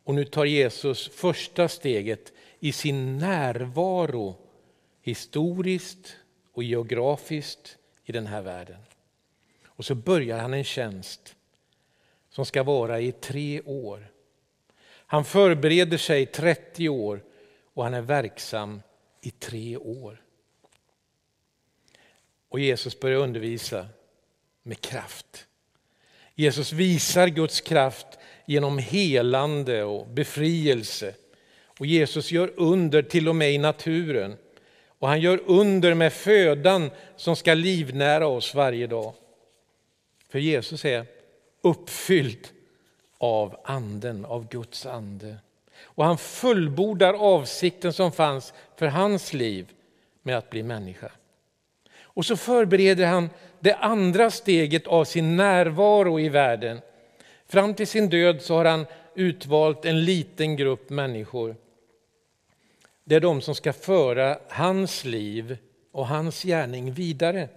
och 0.03 0.15
nu 0.15 0.25
tar 0.25 0.45
Jesus 0.45 1.09
första 1.09 1.67
steget 1.67 2.33
i 2.59 2.71
sin 2.71 3.17
närvaro 3.17 4.35
historiskt 5.01 6.15
och 6.51 6.63
geografiskt 6.63 7.77
i 8.03 8.11
den 8.11 8.27
här 8.27 8.41
världen. 8.41 8.77
Och 9.65 9.85
så 9.85 9.95
börjar 9.95 10.39
han 10.39 10.53
en 10.53 10.63
tjänst 10.63 11.35
som 12.29 12.45
ska 12.45 12.63
vara 12.63 12.99
i 12.99 13.11
tre 13.11 13.61
år. 13.61 14.11
Han 14.85 15.25
förbereder 15.25 15.97
sig 15.97 16.25
30 16.25 16.89
år 16.89 17.23
och 17.73 17.83
han 17.83 17.93
är 17.93 18.01
verksam 18.01 18.81
i 19.21 19.31
tre 19.31 19.77
år. 19.77 20.24
Och 22.49 22.59
Jesus 22.59 22.99
börjar 22.99 23.17
undervisa 23.17 23.87
med 24.63 24.81
kraft. 24.81 25.47
Jesus 26.35 26.71
visar 26.71 27.27
Guds 27.27 27.61
kraft 27.61 28.07
genom 28.45 28.77
helande 28.77 29.83
och 29.83 30.07
befrielse. 30.07 31.13
Och 31.79 31.85
Jesus 31.85 32.31
gör 32.31 32.51
under 32.55 33.01
till 33.01 33.29
och 33.29 33.35
med 33.35 33.53
i 33.53 33.57
naturen. 33.57 34.35
Och 34.99 35.07
han 35.07 35.21
gör 35.21 35.41
under 35.45 35.93
med 35.93 36.13
födan 36.13 36.91
som 37.15 37.35
ska 37.35 37.53
livnära 37.53 38.27
oss 38.27 38.55
varje 38.55 38.87
dag. 38.87 39.13
För 40.29 40.39
Jesus 40.39 40.85
är 40.85 41.05
uppfylld 41.61 42.47
av 43.17 43.59
anden, 43.63 44.25
av 44.25 44.47
Guds 44.49 44.85
ande. 44.85 45.37
Och 45.77 46.05
han 46.05 46.17
fullbordar 46.17 47.13
avsikten 47.13 47.93
som 47.93 48.11
fanns 48.11 48.53
för 48.75 48.87
hans 48.87 49.33
liv 49.33 49.71
med 50.21 50.37
att 50.37 50.49
bli 50.49 50.63
människa. 50.63 51.11
Och 52.15 52.25
så 52.25 52.37
förbereder 52.37 53.05
han 53.05 53.29
det 53.59 53.73
andra 53.73 54.31
steget 54.31 54.87
av 54.87 55.05
sin 55.05 55.35
närvaro 55.35 56.19
i 56.19 56.29
världen. 56.29 56.81
Fram 57.47 57.73
till 57.73 57.87
sin 57.87 58.09
död 58.09 58.41
så 58.41 58.55
har 58.55 58.65
han 58.65 58.85
utvalt 59.15 59.85
en 59.85 60.05
liten 60.05 60.55
grupp 60.55 60.89
människor. 60.89 61.55
Det 63.03 63.15
är 63.15 63.19
de 63.19 63.41
som 63.41 63.55
ska 63.55 63.73
föra 63.73 64.37
hans 64.49 65.05
liv 65.05 65.57
och 65.91 66.07
hans 66.07 66.43
gärning 66.43 66.91
vidare. 66.91 67.49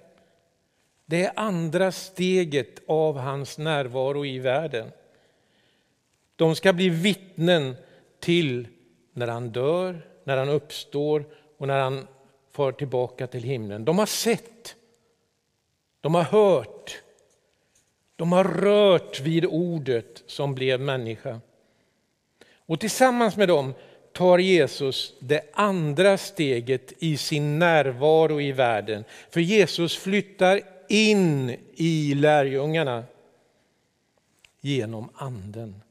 Det 1.06 1.24
är 1.24 1.32
andra 1.36 1.92
steget 1.92 2.82
av 2.86 3.18
hans 3.18 3.58
närvaro 3.58 4.26
i 4.26 4.38
världen. 4.38 4.92
De 6.36 6.54
ska 6.54 6.72
bli 6.72 6.88
vittnen 6.88 7.76
till 8.20 8.68
när 9.12 9.26
han 9.26 9.50
dör, 9.50 10.06
när 10.24 10.36
han 10.36 10.48
uppstår 10.48 11.24
och 11.58 11.66
när 11.66 11.80
han 11.80 12.06
far 12.58 12.72
tillbaka 12.72 13.26
till 13.26 13.42
himlen. 13.42 13.84
De 13.84 13.98
har 13.98 14.06
sett, 14.06 14.76
de 16.00 16.14
har 16.14 16.22
hört, 16.22 17.02
de 18.16 18.32
har 18.32 18.44
rört 18.44 19.20
vid 19.20 19.44
ordet 19.44 20.22
som 20.26 20.54
blev 20.54 20.80
människa. 20.80 21.40
Och 22.56 22.80
tillsammans 22.80 23.36
med 23.36 23.48
dem 23.48 23.74
tar 24.12 24.38
Jesus 24.38 25.14
det 25.18 25.42
andra 25.52 26.18
steget 26.18 26.92
i 26.98 27.16
sin 27.16 27.58
närvaro 27.58 28.40
i 28.40 28.52
världen. 28.52 29.04
För 29.30 29.40
Jesus 29.40 29.96
flyttar 29.96 30.60
in 30.88 31.56
i 31.74 32.14
lärjungarna 32.14 33.04
genom 34.60 35.10
anden. 35.14 35.82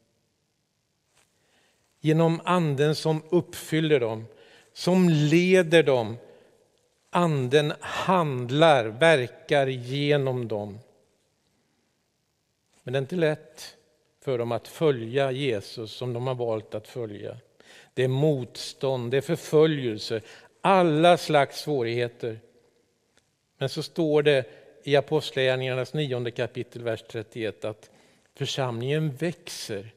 Genom 2.00 2.42
anden 2.44 2.96
som 2.96 3.24
uppfyller 3.30 4.00
dem, 4.00 4.26
som 4.74 5.10
leder 5.10 5.84
dem 5.84 6.18
Anden 7.10 7.74
handlar, 7.80 8.86
verkar 8.86 9.68
genom 9.68 10.48
dem. 10.48 10.80
Men 12.84 12.94
det 12.94 12.98
är 12.98 13.02
inte 13.02 13.16
lätt 13.16 13.76
för 14.22 14.38
dem 14.38 14.52
att 14.52 14.68
följa 14.68 15.32
Jesus 15.32 15.92
som 15.92 16.14
de 16.14 16.28
har 16.28 16.36
valt 16.36 16.76
att 16.76 16.88
följa. 16.88 17.38
Det 17.94 18.04
är 18.04 18.08
motstånd, 18.08 19.12
det 19.12 19.18
är 19.18 19.22
förföljelse, 19.22 20.22
alla 20.62 21.18
slags 21.18 21.60
svårigheter. 21.60 22.40
Men 23.58 23.70
så 23.70 23.84
står 23.84 24.24
det 24.24 24.46
i 24.84 24.96
Apostlagärningarnas 24.96 25.94
nionde 25.94 26.32
kapitel, 26.32 26.84
vers 26.84 27.04
31 27.08 27.66
att 27.66 27.90
församlingen 28.36 29.16
växer 29.16 29.94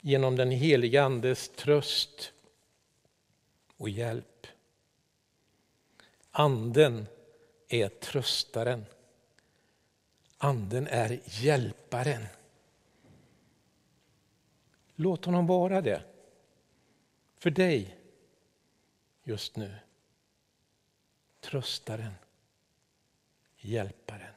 genom 0.00 0.36
den 0.36 0.50
heliga 0.50 1.02
Andes 1.02 1.48
tröst 1.48 2.32
och 3.76 3.88
hjälp. 3.88 4.35
Anden 6.38 7.06
är 7.68 7.88
tröstaren. 7.88 8.84
Anden 10.38 10.86
är 10.86 11.20
hjälparen. 11.24 12.26
Låt 14.94 15.24
honom 15.24 15.46
vara 15.46 15.80
det 15.80 16.02
för 17.38 17.50
dig 17.50 17.98
just 19.22 19.56
nu. 19.56 19.74
Tröstaren, 21.40 22.14
hjälparen. 23.56 24.34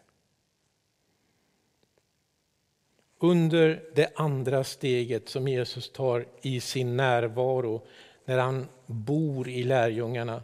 Under 3.18 3.92
det 3.96 4.12
andra 4.16 4.64
steget 4.64 5.30
som 5.30 5.48
Jesus 5.48 5.92
tar 5.92 6.28
i 6.42 6.62
sin 6.62 6.98
närvaro 6.98 7.88
när 8.26 8.38
han 8.38 8.68
bor 8.86 9.50
i 9.50 9.64
lärjungarna 9.64 10.44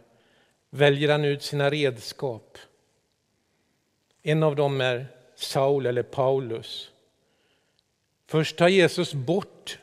väljer 0.70 1.08
han 1.08 1.24
ut 1.24 1.42
sina 1.42 1.70
redskap. 1.70 2.58
En 4.22 4.42
av 4.42 4.56
dem 4.56 4.80
är 4.80 5.06
Saul 5.34 5.86
eller 5.86 6.02
Paulus. 6.02 6.90
Först 8.26 8.56
tar 8.56 8.68
Jesus 8.68 9.14
bort 9.14 9.78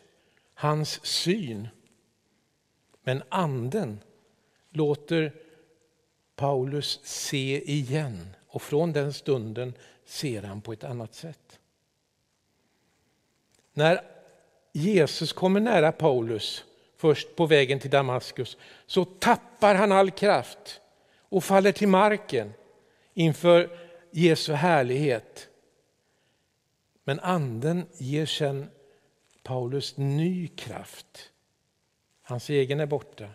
hans 0.54 1.06
syn. 1.06 1.68
Men 3.04 3.24
anden 3.30 4.00
låter 4.70 5.34
Paulus 6.36 7.00
se 7.04 7.72
igen 7.72 8.36
och 8.48 8.62
från 8.62 8.94
den 8.94 9.14
stunden 9.14 9.74
ser 10.06 10.44
han 10.44 10.62
på 10.62 10.74
ett 10.74 10.84
annat 10.84 11.14
sätt. 11.14 11.60
När 13.74 14.02
Jesus 14.72 15.34
kommer 15.34 15.60
nära 15.60 15.92
Paulus 15.92 16.66
först 17.04 17.36
på 17.36 17.46
vägen 17.46 17.80
till 17.80 17.90
Damaskus, 17.90 18.58
så 18.86 19.06
tappar 19.06 19.76
han 19.76 19.92
all 19.92 20.12
kraft 20.12 20.82
och 21.20 21.44
faller 21.44 21.72
till 21.72 21.88
marken 21.88 22.54
inför 23.14 23.70
Jesu 24.12 24.54
härlighet. 24.54 25.48
Men 27.04 27.20
anden 27.20 27.86
ger 27.98 28.26
sen 28.26 28.70
Paulus 29.44 29.98
ny 29.98 30.48
kraft. 30.48 31.32
Hans 32.22 32.50
egen 32.50 32.80
är 32.80 32.86
borta, 32.86 33.30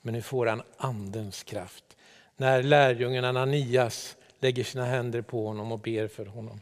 men 0.00 0.14
nu 0.14 0.22
får 0.22 0.46
han 0.46 0.62
andens 0.76 1.42
kraft. 1.42 1.84
När 2.36 2.62
lärjungen 2.62 3.24
Ananias 3.24 4.16
lägger 4.38 4.64
sina 4.64 4.84
händer 4.84 5.22
på 5.22 5.46
honom 5.46 5.72
och 5.72 5.78
ber 5.78 6.08
för 6.08 6.26
honom. 6.26 6.60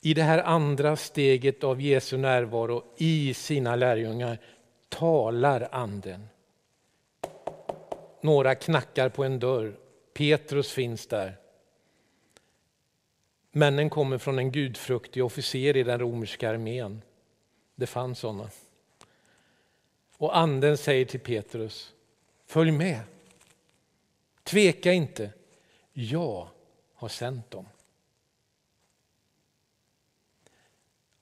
I 0.00 0.14
det 0.14 0.22
här 0.22 0.38
andra 0.38 0.96
steget 0.96 1.64
av 1.64 1.80
Jesu 1.80 2.16
närvaro 2.16 2.84
i 2.96 3.34
sina 3.34 3.76
lärjungar 3.76 4.38
talar 4.88 5.68
anden. 5.72 6.28
Några 8.20 8.54
knackar 8.54 9.08
på 9.08 9.24
en 9.24 9.38
dörr. 9.38 9.78
Petrus 10.14 10.72
finns 10.72 11.06
där. 11.06 11.36
Männen 13.52 13.90
kommer 13.90 14.18
från 14.18 14.38
en 14.38 14.52
gudfruktig 14.52 15.24
officer 15.24 15.76
i 15.76 15.82
den 15.82 16.00
romerska 16.00 16.50
armén. 16.50 17.02
Det 17.74 17.86
fanns 17.86 18.18
sådana. 18.18 18.50
Och 20.16 20.36
anden 20.38 20.78
säger 20.78 21.04
till 21.04 21.20
Petrus, 21.20 21.94
Följ 22.46 22.70
med. 22.70 23.00
Tveka 24.42 24.92
inte. 24.92 25.32
Jag 25.92 26.48
har 26.94 27.08
sänt 27.08 27.50
dem. 27.50 27.66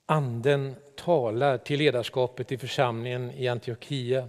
Anden 0.09 0.75
talar 0.95 1.57
till 1.57 1.79
ledarskapet 1.79 2.51
i 2.51 2.57
församlingen 2.57 3.31
i 3.31 3.47
Antiochia. 3.47 4.27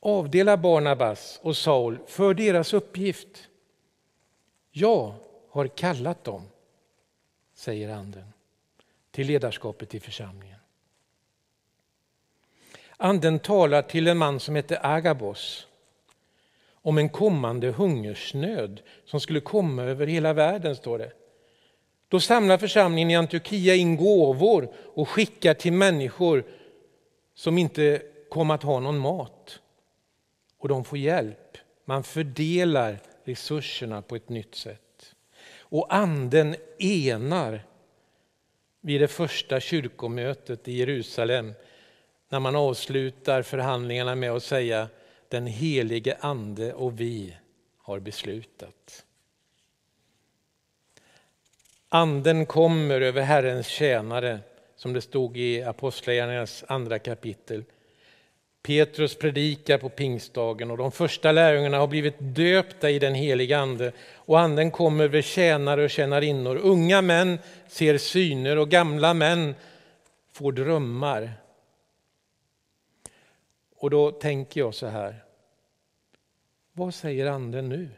Avdela 0.00 0.56
Barnabas 0.56 1.40
och 1.42 1.56
Saul 1.56 1.98
för 2.06 2.34
deras 2.34 2.72
uppgift. 2.72 3.48
Jag 4.70 5.14
har 5.50 5.66
kallat 5.66 6.24
dem, 6.24 6.42
säger 7.54 7.88
Anden, 7.88 8.32
till 9.10 9.26
ledarskapet 9.26 9.94
i 9.94 10.00
församlingen. 10.00 10.58
Anden 12.96 13.38
talar 13.38 13.82
till 13.82 14.06
en 14.06 14.18
man 14.18 14.40
som 14.40 14.56
heter 14.56 14.78
Agabos 14.82 15.66
om 16.72 16.98
en 16.98 17.08
kommande 17.08 17.70
hungersnöd 17.70 18.82
som 19.04 19.20
skulle 19.20 19.40
komma 19.40 19.82
över 19.82 20.06
hela 20.06 20.32
världen, 20.32 20.76
står 20.76 20.98
det. 20.98 21.12
Då 22.14 22.20
samlar 22.20 22.58
församlingen 22.58 23.10
i 23.10 23.16
Antiochia 23.16 23.74
in 23.74 23.96
gåvor 23.96 24.68
och 24.94 25.08
skickar 25.08 25.54
till 25.54 25.72
människor 25.72 26.44
som 27.34 27.58
inte 27.58 28.02
kommer 28.30 28.54
att 28.54 28.62
ha 28.62 28.80
någon 28.80 28.98
mat. 28.98 29.60
Och 30.58 30.68
de 30.68 30.84
får 30.84 30.98
hjälp. 30.98 31.58
Man 31.84 32.04
fördelar 32.04 32.98
resurserna 33.24 34.02
på 34.02 34.16
ett 34.16 34.28
nytt 34.28 34.54
sätt. 34.54 35.14
Och 35.58 35.94
anden 35.94 36.56
enar 36.78 37.66
vid 38.80 39.00
det 39.00 39.08
första 39.08 39.60
kyrkomötet 39.60 40.68
i 40.68 40.72
Jerusalem 40.72 41.52
när 42.28 42.40
man 42.40 42.56
avslutar 42.56 43.42
förhandlingarna 43.42 44.14
med 44.14 44.30
att 44.30 44.42
säga 44.42 44.88
den 45.28 45.46
helige 45.46 46.16
ande 46.20 46.74
och 46.74 47.00
vi 47.00 47.36
har 47.78 48.00
beslutat. 48.00 49.04
Anden 51.94 52.46
kommer 52.46 53.00
över 53.00 53.22
Herrens 53.22 53.66
tjänare, 53.66 54.40
som 54.76 54.92
det 54.92 55.00
stod 55.00 55.36
i 55.36 55.62
Apostlagärningarnas 55.62 56.64
andra 56.68 56.98
kapitel. 56.98 57.64
Petrus 58.62 59.18
predikar 59.18 59.78
på 59.78 59.88
pingstdagen 59.88 60.70
och 60.70 60.76
de 60.76 60.92
första 60.92 61.32
lärjungarna 61.32 61.78
har 61.78 61.86
blivit 61.86 62.14
döpta 62.18 62.90
i 62.90 62.98
den 62.98 63.14
heliga 63.14 63.58
Ande 63.58 63.92
och 64.14 64.40
Anden 64.40 64.70
kommer 64.70 65.04
över 65.04 65.22
tjänare 65.22 65.84
och 65.84 65.90
tjänarinnor. 65.90 66.56
Unga 66.56 67.02
män 67.02 67.38
ser 67.68 67.98
syner 67.98 68.58
och 68.58 68.68
gamla 68.68 69.14
män 69.14 69.54
får 70.32 70.52
drömmar. 70.52 71.32
Och 73.76 73.90
då 73.90 74.10
tänker 74.10 74.60
jag 74.60 74.74
så 74.74 74.86
här, 74.86 75.24
vad 76.72 76.94
säger 76.94 77.26
Anden 77.26 77.68
nu? 77.68 77.88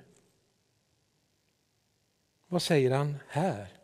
Vad 2.48 2.62
säger 2.62 2.90
han 2.90 3.16
här? 3.28 3.75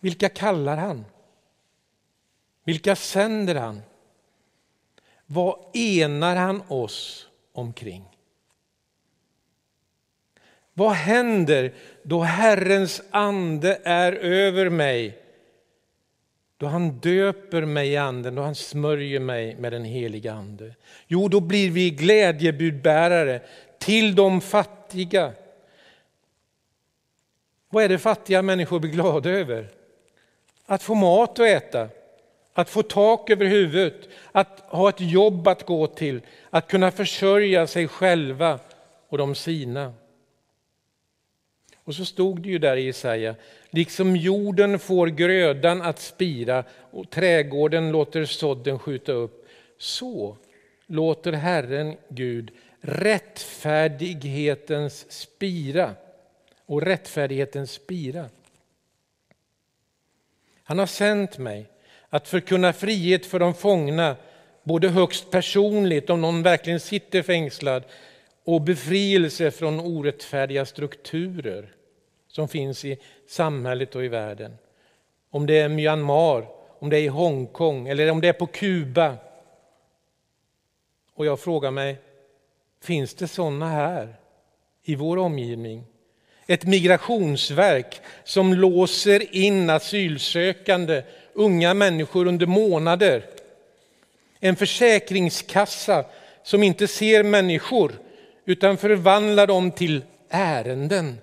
Vilka 0.00 0.28
kallar 0.28 0.76
han? 0.76 1.04
Vilka 2.64 2.96
sänder 2.96 3.54
han? 3.54 3.82
Vad 5.26 5.76
enar 5.76 6.36
han 6.36 6.62
oss 6.68 7.28
omkring? 7.52 8.04
Vad 10.74 10.92
händer 10.92 11.74
då 12.02 12.20
Herrens 12.20 13.02
ande 13.10 13.80
är 13.84 14.12
över 14.12 14.70
mig? 14.70 15.18
Då 16.56 16.66
han 16.66 16.90
döper 16.98 17.64
mig 17.64 17.88
i 17.88 17.96
anden, 17.96 18.34
då 18.34 18.42
han 18.42 18.54
smörjer 18.54 19.20
mig 19.20 19.56
med 19.56 19.72
den 19.72 19.84
heliga 19.84 20.32
ande. 20.32 20.74
Jo, 21.06 21.28
då 21.28 21.40
blir 21.40 21.70
vi 21.70 21.90
glädjebudbärare 21.90 23.40
till 23.78 24.14
de 24.14 24.40
fattiga. 24.40 25.32
Vad 27.68 27.84
är 27.84 27.88
det 27.88 27.98
fattiga 27.98 28.42
människor 28.42 28.80
blir 28.80 28.90
glada 28.90 29.30
över? 29.30 29.77
Att 30.70 30.82
få 30.82 30.94
mat 30.94 31.30
att 31.30 31.46
äta, 31.46 31.88
att 32.52 32.70
få 32.70 32.82
tak 32.82 33.30
över 33.30 33.46
huvudet, 33.46 34.08
att 34.32 34.60
ha 34.60 34.88
ett 34.88 35.00
jobb 35.00 35.48
att 35.48 35.66
gå 35.66 35.86
till, 35.86 36.20
att 36.50 36.68
kunna 36.68 36.90
försörja 36.90 37.66
sig 37.66 37.88
själva 37.88 38.58
och 39.08 39.18
de 39.18 39.34
sina. 39.34 39.94
Och 41.84 41.94
så 41.94 42.04
stod 42.04 42.42
det 42.42 42.48
ju 42.48 42.58
där 42.58 42.76
i 42.76 42.84
Jesaja, 42.84 43.34
liksom 43.70 44.16
jorden 44.16 44.78
får 44.78 45.06
grödan 45.06 45.82
att 45.82 45.98
spira 45.98 46.64
och 46.90 47.10
trädgården 47.10 47.92
låter 47.92 48.24
sådden 48.24 48.78
skjuta 48.78 49.12
upp, 49.12 49.48
så 49.78 50.36
låter 50.86 51.32
Herren 51.32 51.96
Gud 52.08 52.50
rättfärdighetens 52.80 55.12
spira 55.12 55.94
och 56.66 56.82
rättfärdighetens 56.82 57.72
spira. 57.72 58.28
Han 60.68 60.78
har 60.78 60.86
sänt 60.86 61.38
mig 61.38 61.66
att 62.08 62.28
förkunna 62.28 62.72
frihet 62.72 63.26
för 63.26 63.38
de 63.38 63.54
fångna, 63.54 64.16
både 64.62 64.88
högst 64.88 65.30
personligt 65.30 66.10
om 66.10 66.20
någon 66.20 66.42
verkligen 66.42 66.80
sitter 66.80 67.22
fängslad 67.22 67.84
och 68.44 68.60
befrielse 68.60 69.50
från 69.50 69.80
orättfärdiga 69.80 70.66
strukturer 70.66 71.72
som 72.26 72.48
finns 72.48 72.84
i 72.84 72.98
samhället 73.28 73.94
och 73.94 74.04
i 74.04 74.08
världen. 74.08 74.58
Om 75.30 75.46
det 75.46 75.58
är 75.58 75.68
Myanmar, 75.68 76.46
om 76.78 76.90
det 76.90 76.96
är 76.96 77.02
i 77.02 77.08
Hongkong 77.08 77.88
eller 77.88 78.10
om 78.10 78.20
det 78.20 78.28
är 78.28 78.32
på 78.32 78.46
Kuba. 78.46 79.16
Och 81.14 81.26
jag 81.26 81.40
frågar 81.40 81.70
mig, 81.70 81.96
finns 82.82 83.14
det 83.14 83.28
sådana 83.28 83.68
här 83.68 84.16
i 84.82 84.94
vår 84.94 85.16
omgivning? 85.16 85.84
Ett 86.50 86.66
migrationsverk 86.66 88.00
som 88.24 88.54
låser 88.54 89.36
in 89.36 89.70
asylsökande 89.70 91.02
unga 91.32 91.74
människor 91.74 92.26
under 92.26 92.46
månader. 92.46 93.26
En 94.40 94.56
försäkringskassa 94.56 96.04
som 96.42 96.62
inte 96.62 96.88
ser 96.88 97.22
människor 97.22 97.92
utan 98.44 98.76
förvandlar 98.76 99.46
dem 99.46 99.70
till 99.70 100.02
ärenden. 100.28 101.18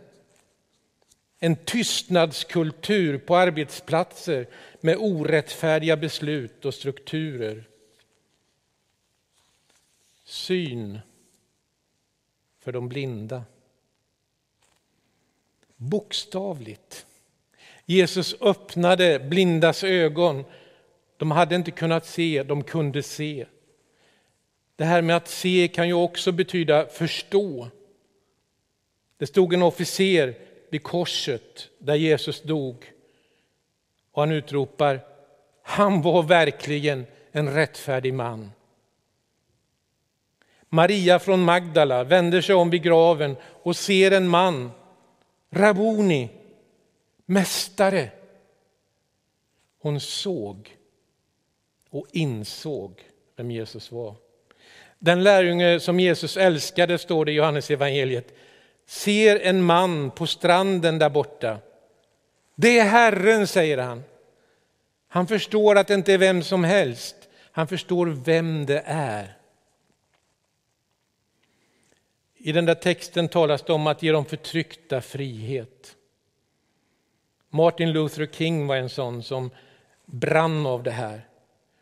En 1.40 1.56
tystnadskultur 1.56 3.18
på 3.18 3.36
arbetsplatser 3.36 4.48
med 4.82 4.98
orättfärdiga 5.00 5.98
beslut 5.98 6.66
och 6.66 6.74
strukturer. 6.74 7.64
Syn 10.26 11.00
för 12.60 12.72
de 12.72 12.90
blinda. 12.90 13.44
Bokstavligt. 15.90 17.06
Jesus 17.86 18.36
öppnade 18.42 19.20
blindas 19.20 19.84
ögon. 19.84 20.46
De 21.18 21.32
hade 21.32 21.56
inte 21.56 21.72
kunnat 21.72 22.06
se, 22.06 22.44
de 22.44 22.64
kunde 22.64 23.04
se. 23.04 23.46
Det 24.76 24.86
här 24.86 25.02
med 25.02 25.16
att 25.16 25.28
se 25.28 25.68
kan 25.68 25.88
ju 25.88 25.94
också 25.94 26.32
betyda 26.32 26.86
förstå. 26.86 27.68
Det 29.18 29.28
stod 29.28 29.54
en 29.54 29.64
officer 29.64 30.34
vid 30.70 30.84
korset 30.84 31.70
där 31.80 31.96
Jesus 31.96 32.42
dog 32.42 32.92
och 34.12 34.22
han 34.22 34.32
utropar, 34.32 35.00
han 35.64 36.02
var 36.02 36.24
verkligen 36.24 37.06
en 37.32 37.54
rättfärdig 37.54 38.14
man. 38.14 38.52
Maria 40.70 41.20
från 41.20 41.44
Magdala 41.44 42.04
vänder 42.04 42.42
sig 42.42 42.56
om 42.56 42.70
vid 42.70 42.84
graven 42.84 43.36
och 43.44 43.76
ser 43.76 44.12
en 44.12 44.28
man 44.28 44.72
Rabuni, 45.56 46.30
mästare. 47.26 48.10
Hon 49.82 50.00
såg 50.00 50.78
och 51.90 52.08
insåg 52.12 53.04
vem 53.36 53.52
Jesus 53.52 53.92
var. 53.92 54.16
Den 55.00 55.24
lärjunge 55.24 55.80
som 55.80 56.00
Jesus 56.00 56.38
älskade, 56.38 56.98
står 56.98 57.26
det 57.26 57.32
i 57.32 57.36
Johannes 57.36 57.72
evangeliet, 57.72 58.34
ser 58.86 59.40
en 59.40 59.64
man 59.64 60.12
på 60.12 60.28
stranden 60.28 61.00
där 61.00 61.10
borta. 61.10 61.60
Det 62.56 62.80
är 62.80 62.86
Herren, 62.86 63.48
säger 63.48 63.78
han. 63.78 64.04
Han 65.08 65.28
förstår 65.28 65.76
att 65.78 65.88
det 65.88 65.94
inte 65.94 66.14
är 66.14 66.18
vem 66.18 66.44
som 66.44 66.64
helst. 66.64 67.16
Han 67.52 67.68
förstår 67.68 68.06
vem 68.06 68.66
det 68.66 68.84
är. 68.86 69.38
I 72.46 72.52
den 72.52 72.66
där 72.66 72.76
texten 72.76 73.28
talas 73.28 73.62
det 73.62 73.74
om 73.74 73.88
att 73.88 74.04
ge 74.04 74.12
de 74.12 74.26
förtryckta 74.26 75.02
frihet. 75.02 75.96
Martin 77.50 77.92
Luther 77.92 78.26
King 78.26 78.68
var 78.68 78.76
en 78.76 78.90
sån 78.90 79.24
som 79.24 79.50
brann 80.06 80.66
av 80.66 80.84
det 80.84 80.92
här. 80.92 81.28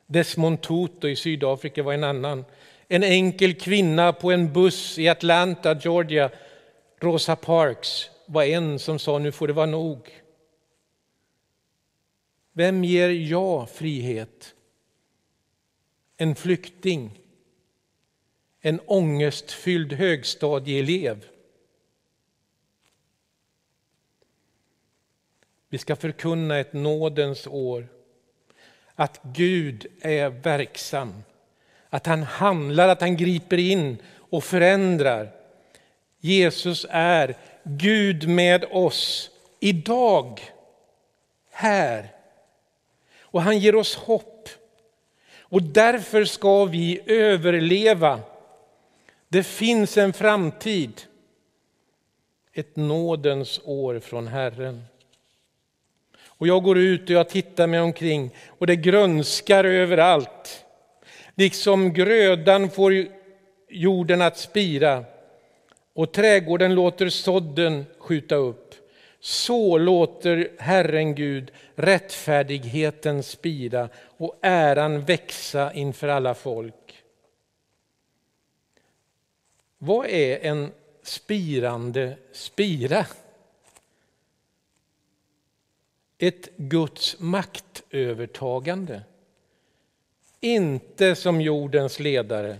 Desmond 0.06 0.62
Tutu 0.62 1.10
i 1.10 1.15
Sydafrika 1.15 1.84
var 1.84 1.93
en 1.93 2.04
annan. 2.04 2.45
En 2.88 3.04
enkel 3.04 3.54
kvinna 3.54 4.13
på 4.13 4.32
en 4.32 4.54
buss 4.54 4.99
i 4.99 5.10
Atlanta, 5.10 5.80
Georgia, 5.80 6.30
Rosa 6.99 7.36
Parks, 7.36 8.10
var 8.26 8.43
en 8.43 8.80
som 8.80 8.99
sa 8.99 9.19
nu 9.19 9.32
får 9.32 9.47
det 9.47 9.54
vara 9.54 9.65
nog. 9.65 10.10
Vem 12.54 12.84
ger 12.84 13.10
jag 13.10 13.69
frihet? 13.69 14.56
En 16.17 16.36
flykting 16.36 17.22
en 18.65 18.80
ångestfylld 18.86 19.93
högstadieelev. 19.93 21.26
Vi 25.69 25.78
ska 25.78 25.95
förkunna 25.95 26.60
ett 26.60 26.73
nådens 26.73 27.47
år. 27.47 27.88
Att 28.95 29.19
Gud 29.23 29.86
är 30.02 30.30
verksam, 30.30 31.23
att 31.89 32.06
han 32.06 32.23
handlar, 32.23 32.89
att 32.89 33.02
han 33.02 33.17
griper 33.17 33.58
in 33.58 33.97
och 34.17 34.43
förändrar. 34.43 35.32
Jesus 36.19 36.86
är 36.89 37.36
Gud 37.63 38.28
med 38.28 38.65
oss 38.71 39.30
idag, 39.60 40.41
här. 41.52 42.08
Och 43.21 43.41
han 43.41 43.60
ger 43.60 43.76
oss 43.76 43.95
hopp. 43.95 44.49
Och 45.39 45.63
därför 45.63 46.26
ska 46.26 46.65
vi 46.65 47.02
överleva. 47.06 48.19
Det 49.33 49.43
finns 49.43 49.97
en 49.97 50.13
framtid. 50.13 51.01
Ett 52.53 52.75
nådens 52.75 53.61
år 53.63 53.99
från 53.99 54.27
Herren. 54.27 54.83
Och 56.25 56.47
jag 56.47 56.63
går 56.63 56.77
ut 56.77 57.03
och 57.03 57.09
jag 57.09 57.29
tittar 57.29 57.67
mig 57.67 57.79
omkring 57.79 58.35
och 58.47 58.67
det 58.67 58.75
grönskar 58.75 59.63
överallt. 59.63 60.65
Liksom 61.35 61.93
grödan 61.93 62.69
får 62.69 63.05
jorden 63.69 64.21
att 64.21 64.37
spira 64.37 65.03
och 65.93 66.11
trädgården 66.11 66.75
låter 66.75 67.09
sådden 67.09 67.85
skjuta 67.99 68.35
upp. 68.35 68.75
Så 69.19 69.77
låter 69.77 70.51
Herren 70.59 71.15
Gud 71.15 71.51
rättfärdigheten 71.75 73.23
spira 73.23 73.89
och 74.17 74.39
äran 74.41 75.05
växa 75.05 75.73
inför 75.73 76.07
alla 76.07 76.33
folk. 76.33 76.82
Vad 79.85 80.05
är 80.05 80.39
en 80.39 80.71
spirande 81.01 82.17
spira? 82.31 83.05
Ett 86.17 86.57
Guds 86.57 87.19
maktövertagande. 87.19 89.03
Inte 90.39 91.15
som 91.15 91.41
jordens 91.41 91.99
ledare. 91.99 92.57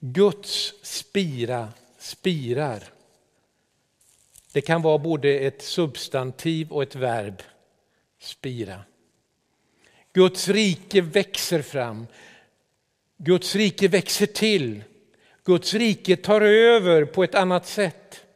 Guds 0.00 0.74
spira 0.82 1.72
spirar. 1.98 2.82
Det 4.52 4.60
kan 4.60 4.82
vara 4.82 4.98
både 4.98 5.38
ett 5.38 5.62
substantiv 5.62 6.72
och 6.72 6.82
ett 6.82 6.94
verb, 6.94 7.42
spira. 8.18 8.80
Guds 10.12 10.48
rike 10.48 11.00
växer 11.00 11.62
fram. 11.62 12.06
Guds 13.16 13.54
rike 13.54 13.88
växer 13.88 14.26
till. 14.26 14.82
Guds 15.46 15.74
rike 15.74 16.16
tar 16.16 16.40
över 16.40 17.04
på 17.04 17.24
ett 17.24 17.34
annat 17.34 17.66
sätt. 17.66 18.26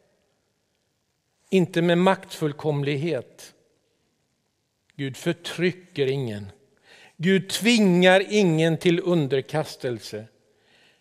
Inte 1.49 1.83
med 1.83 1.99
maktfullkomlighet. 1.99 3.55
Gud 4.97 5.17
förtrycker 5.17 6.07
ingen. 6.07 6.53
Gud 7.17 7.49
tvingar 7.49 8.25
ingen 8.29 8.79
till 8.79 9.01
underkastelse. 9.01 10.27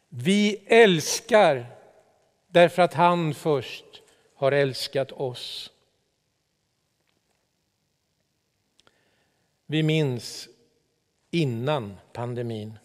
Vi 0.09 0.55
älskar 0.65 1.65
därför 2.47 2.81
att 2.81 2.93
han 2.93 3.33
först 3.33 3.85
har 4.35 4.51
älskat 4.51 5.11
oss. 5.11 5.71
Vi 9.65 9.83
minns 9.83 10.49
innan 11.31 11.97
pandemin. 12.13 12.79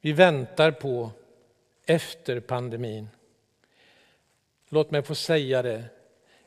Vi 0.00 0.12
väntar 0.12 0.70
på 0.70 1.10
efter 1.86 2.40
pandemin. 2.40 3.08
Låt 4.68 4.90
mig 4.90 5.02
få 5.02 5.14
säga 5.14 5.62
det. 5.62 5.84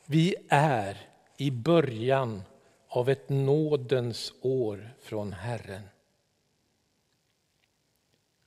Vi 0.05 0.35
är 0.49 0.97
i 1.37 1.51
början 1.51 2.43
av 2.87 3.09
ett 3.09 3.29
nådens 3.29 4.33
år 4.41 4.89
från 5.01 5.33
Herren. 5.33 5.81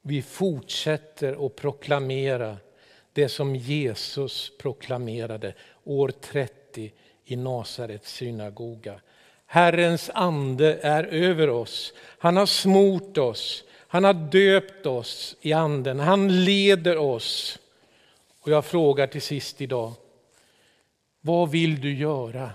Vi 0.03 0.23
fortsätter 0.23 1.47
att 1.47 1.57
proklamera 1.57 2.57
det 3.13 3.29
som 3.29 3.57
Jesus 3.57 4.53
proklamerade 4.59 5.55
år 5.85 6.09
30 6.09 6.93
i 7.25 7.37
Nasarets 7.37 8.13
synagoga. 8.13 9.01
Herrens 9.47 10.11
ande 10.15 10.75
är 10.83 11.05
över 11.05 11.51
oss. 11.51 11.93
Han 12.19 12.37
har 12.37 12.47
smort 12.47 13.19
oss. 13.19 13.65
Han 13.95 14.05
har 14.05 14.15
döpt 14.15 14.87
oss 14.87 15.37
i 15.41 15.53
anden. 15.53 16.01
Han 16.01 16.45
leder 16.45 16.99
oss. 16.99 17.59
Och 18.41 18.51
jag 18.51 18.65
frågar 18.65 19.07
till 19.07 19.23
sist 19.23 19.61
idag. 19.61 19.93
Vad 21.21 21.51
vill 21.51 21.81
du 21.81 21.95
göra, 21.95 22.51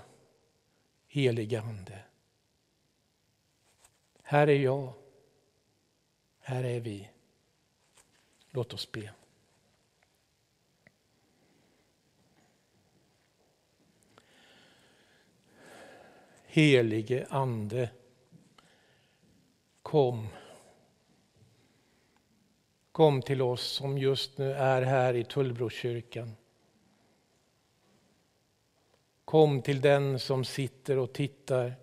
helige 1.08 1.62
ande? 1.62 1.99
Här 4.23 4.47
är 4.47 4.60
jag. 4.60 4.93
Här 6.39 6.63
är 6.63 6.80
vi. 6.80 7.10
Låt 8.49 8.73
oss 8.73 8.91
be. 8.91 9.13
Helige 16.45 17.28
Ande, 17.30 17.89
kom. 19.82 20.28
Kom 22.99 23.21
till 23.21 23.41
oss 23.41 23.62
som 23.62 23.97
just 23.97 24.38
nu 24.38 24.53
är 24.53 24.81
här 24.81 25.13
i 25.13 25.23
Tullbrokyrkan. 25.23 26.35
Kom 29.25 29.62
till 29.62 29.81
den 29.81 30.19
som 30.19 30.45
sitter 30.45 30.97
och 30.97 31.13
tittar 31.13 31.73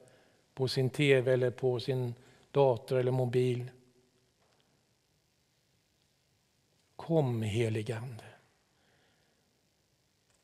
på 0.55 0.69
sin 0.69 0.91
tv 0.91 1.33
eller 1.33 1.51
på 1.51 1.81
sin 1.81 2.15
dator 2.51 2.99
eller 2.99 3.13
mobil. 3.13 3.71
Kom 6.97 7.43
heligande. 7.43 8.25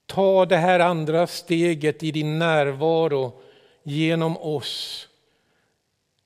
Ta 0.06 0.46
det 0.46 0.56
här 0.56 0.80
andra 0.80 1.26
steget 1.26 2.02
i 2.02 2.10
din 2.10 2.38
närvaro 2.38 3.40
genom 3.82 4.36
oss 4.36 5.08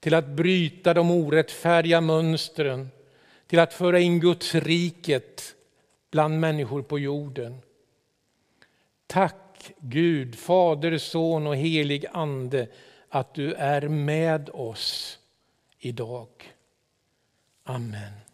till 0.00 0.14
att 0.14 0.26
bryta 0.26 0.94
de 0.94 1.10
orättfärdiga 1.10 2.00
mönstren, 2.00 2.90
till 3.46 3.58
att 3.58 3.74
föra 3.74 4.00
in 4.00 4.20
Guds 4.20 4.54
riket 4.54 5.54
bland 6.10 6.40
människor 6.40 6.82
på 6.82 6.98
jorden. 6.98 7.58
Tack 9.06 9.72
Gud, 9.78 10.38
Fader, 10.38 10.98
Son 10.98 11.46
och 11.46 11.56
helig 11.56 12.06
Ande 12.12 12.68
att 13.08 13.34
du 13.34 13.52
är 13.52 13.88
med 13.88 14.50
oss 14.52 15.18
idag. 15.78 16.28
Amen. 17.64 18.25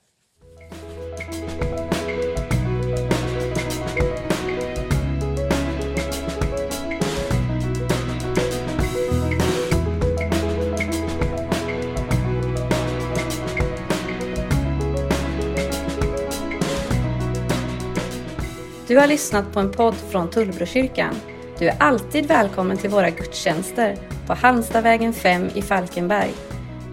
Du 18.92 18.98
har 18.98 19.06
lyssnat 19.06 19.52
på 19.52 19.60
en 19.60 19.70
podd 19.70 19.94
från 19.94 20.30
Tullbrokyrkan. 20.30 21.14
Du 21.58 21.68
är 21.68 21.74
alltid 21.78 22.26
välkommen 22.26 22.76
till 22.76 22.90
våra 22.90 23.10
gudstjänster 23.10 23.96
på 24.26 24.34
Halmstadvägen 24.34 25.12
5 25.12 25.48
i 25.54 25.62
Falkenberg. 25.62 26.30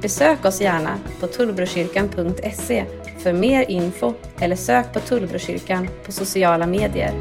Besök 0.01 0.45
oss 0.45 0.61
gärna 0.61 0.99
på 1.19 1.27
tullbrokyrkan.se 1.27 2.85
för 3.17 3.33
mer 3.33 3.69
info 3.69 4.13
eller 4.39 4.55
sök 4.55 4.93
på 4.93 4.99
Tullbrokyrkan 4.99 5.87
på 6.05 6.11
sociala 6.11 6.67
medier. 6.67 7.13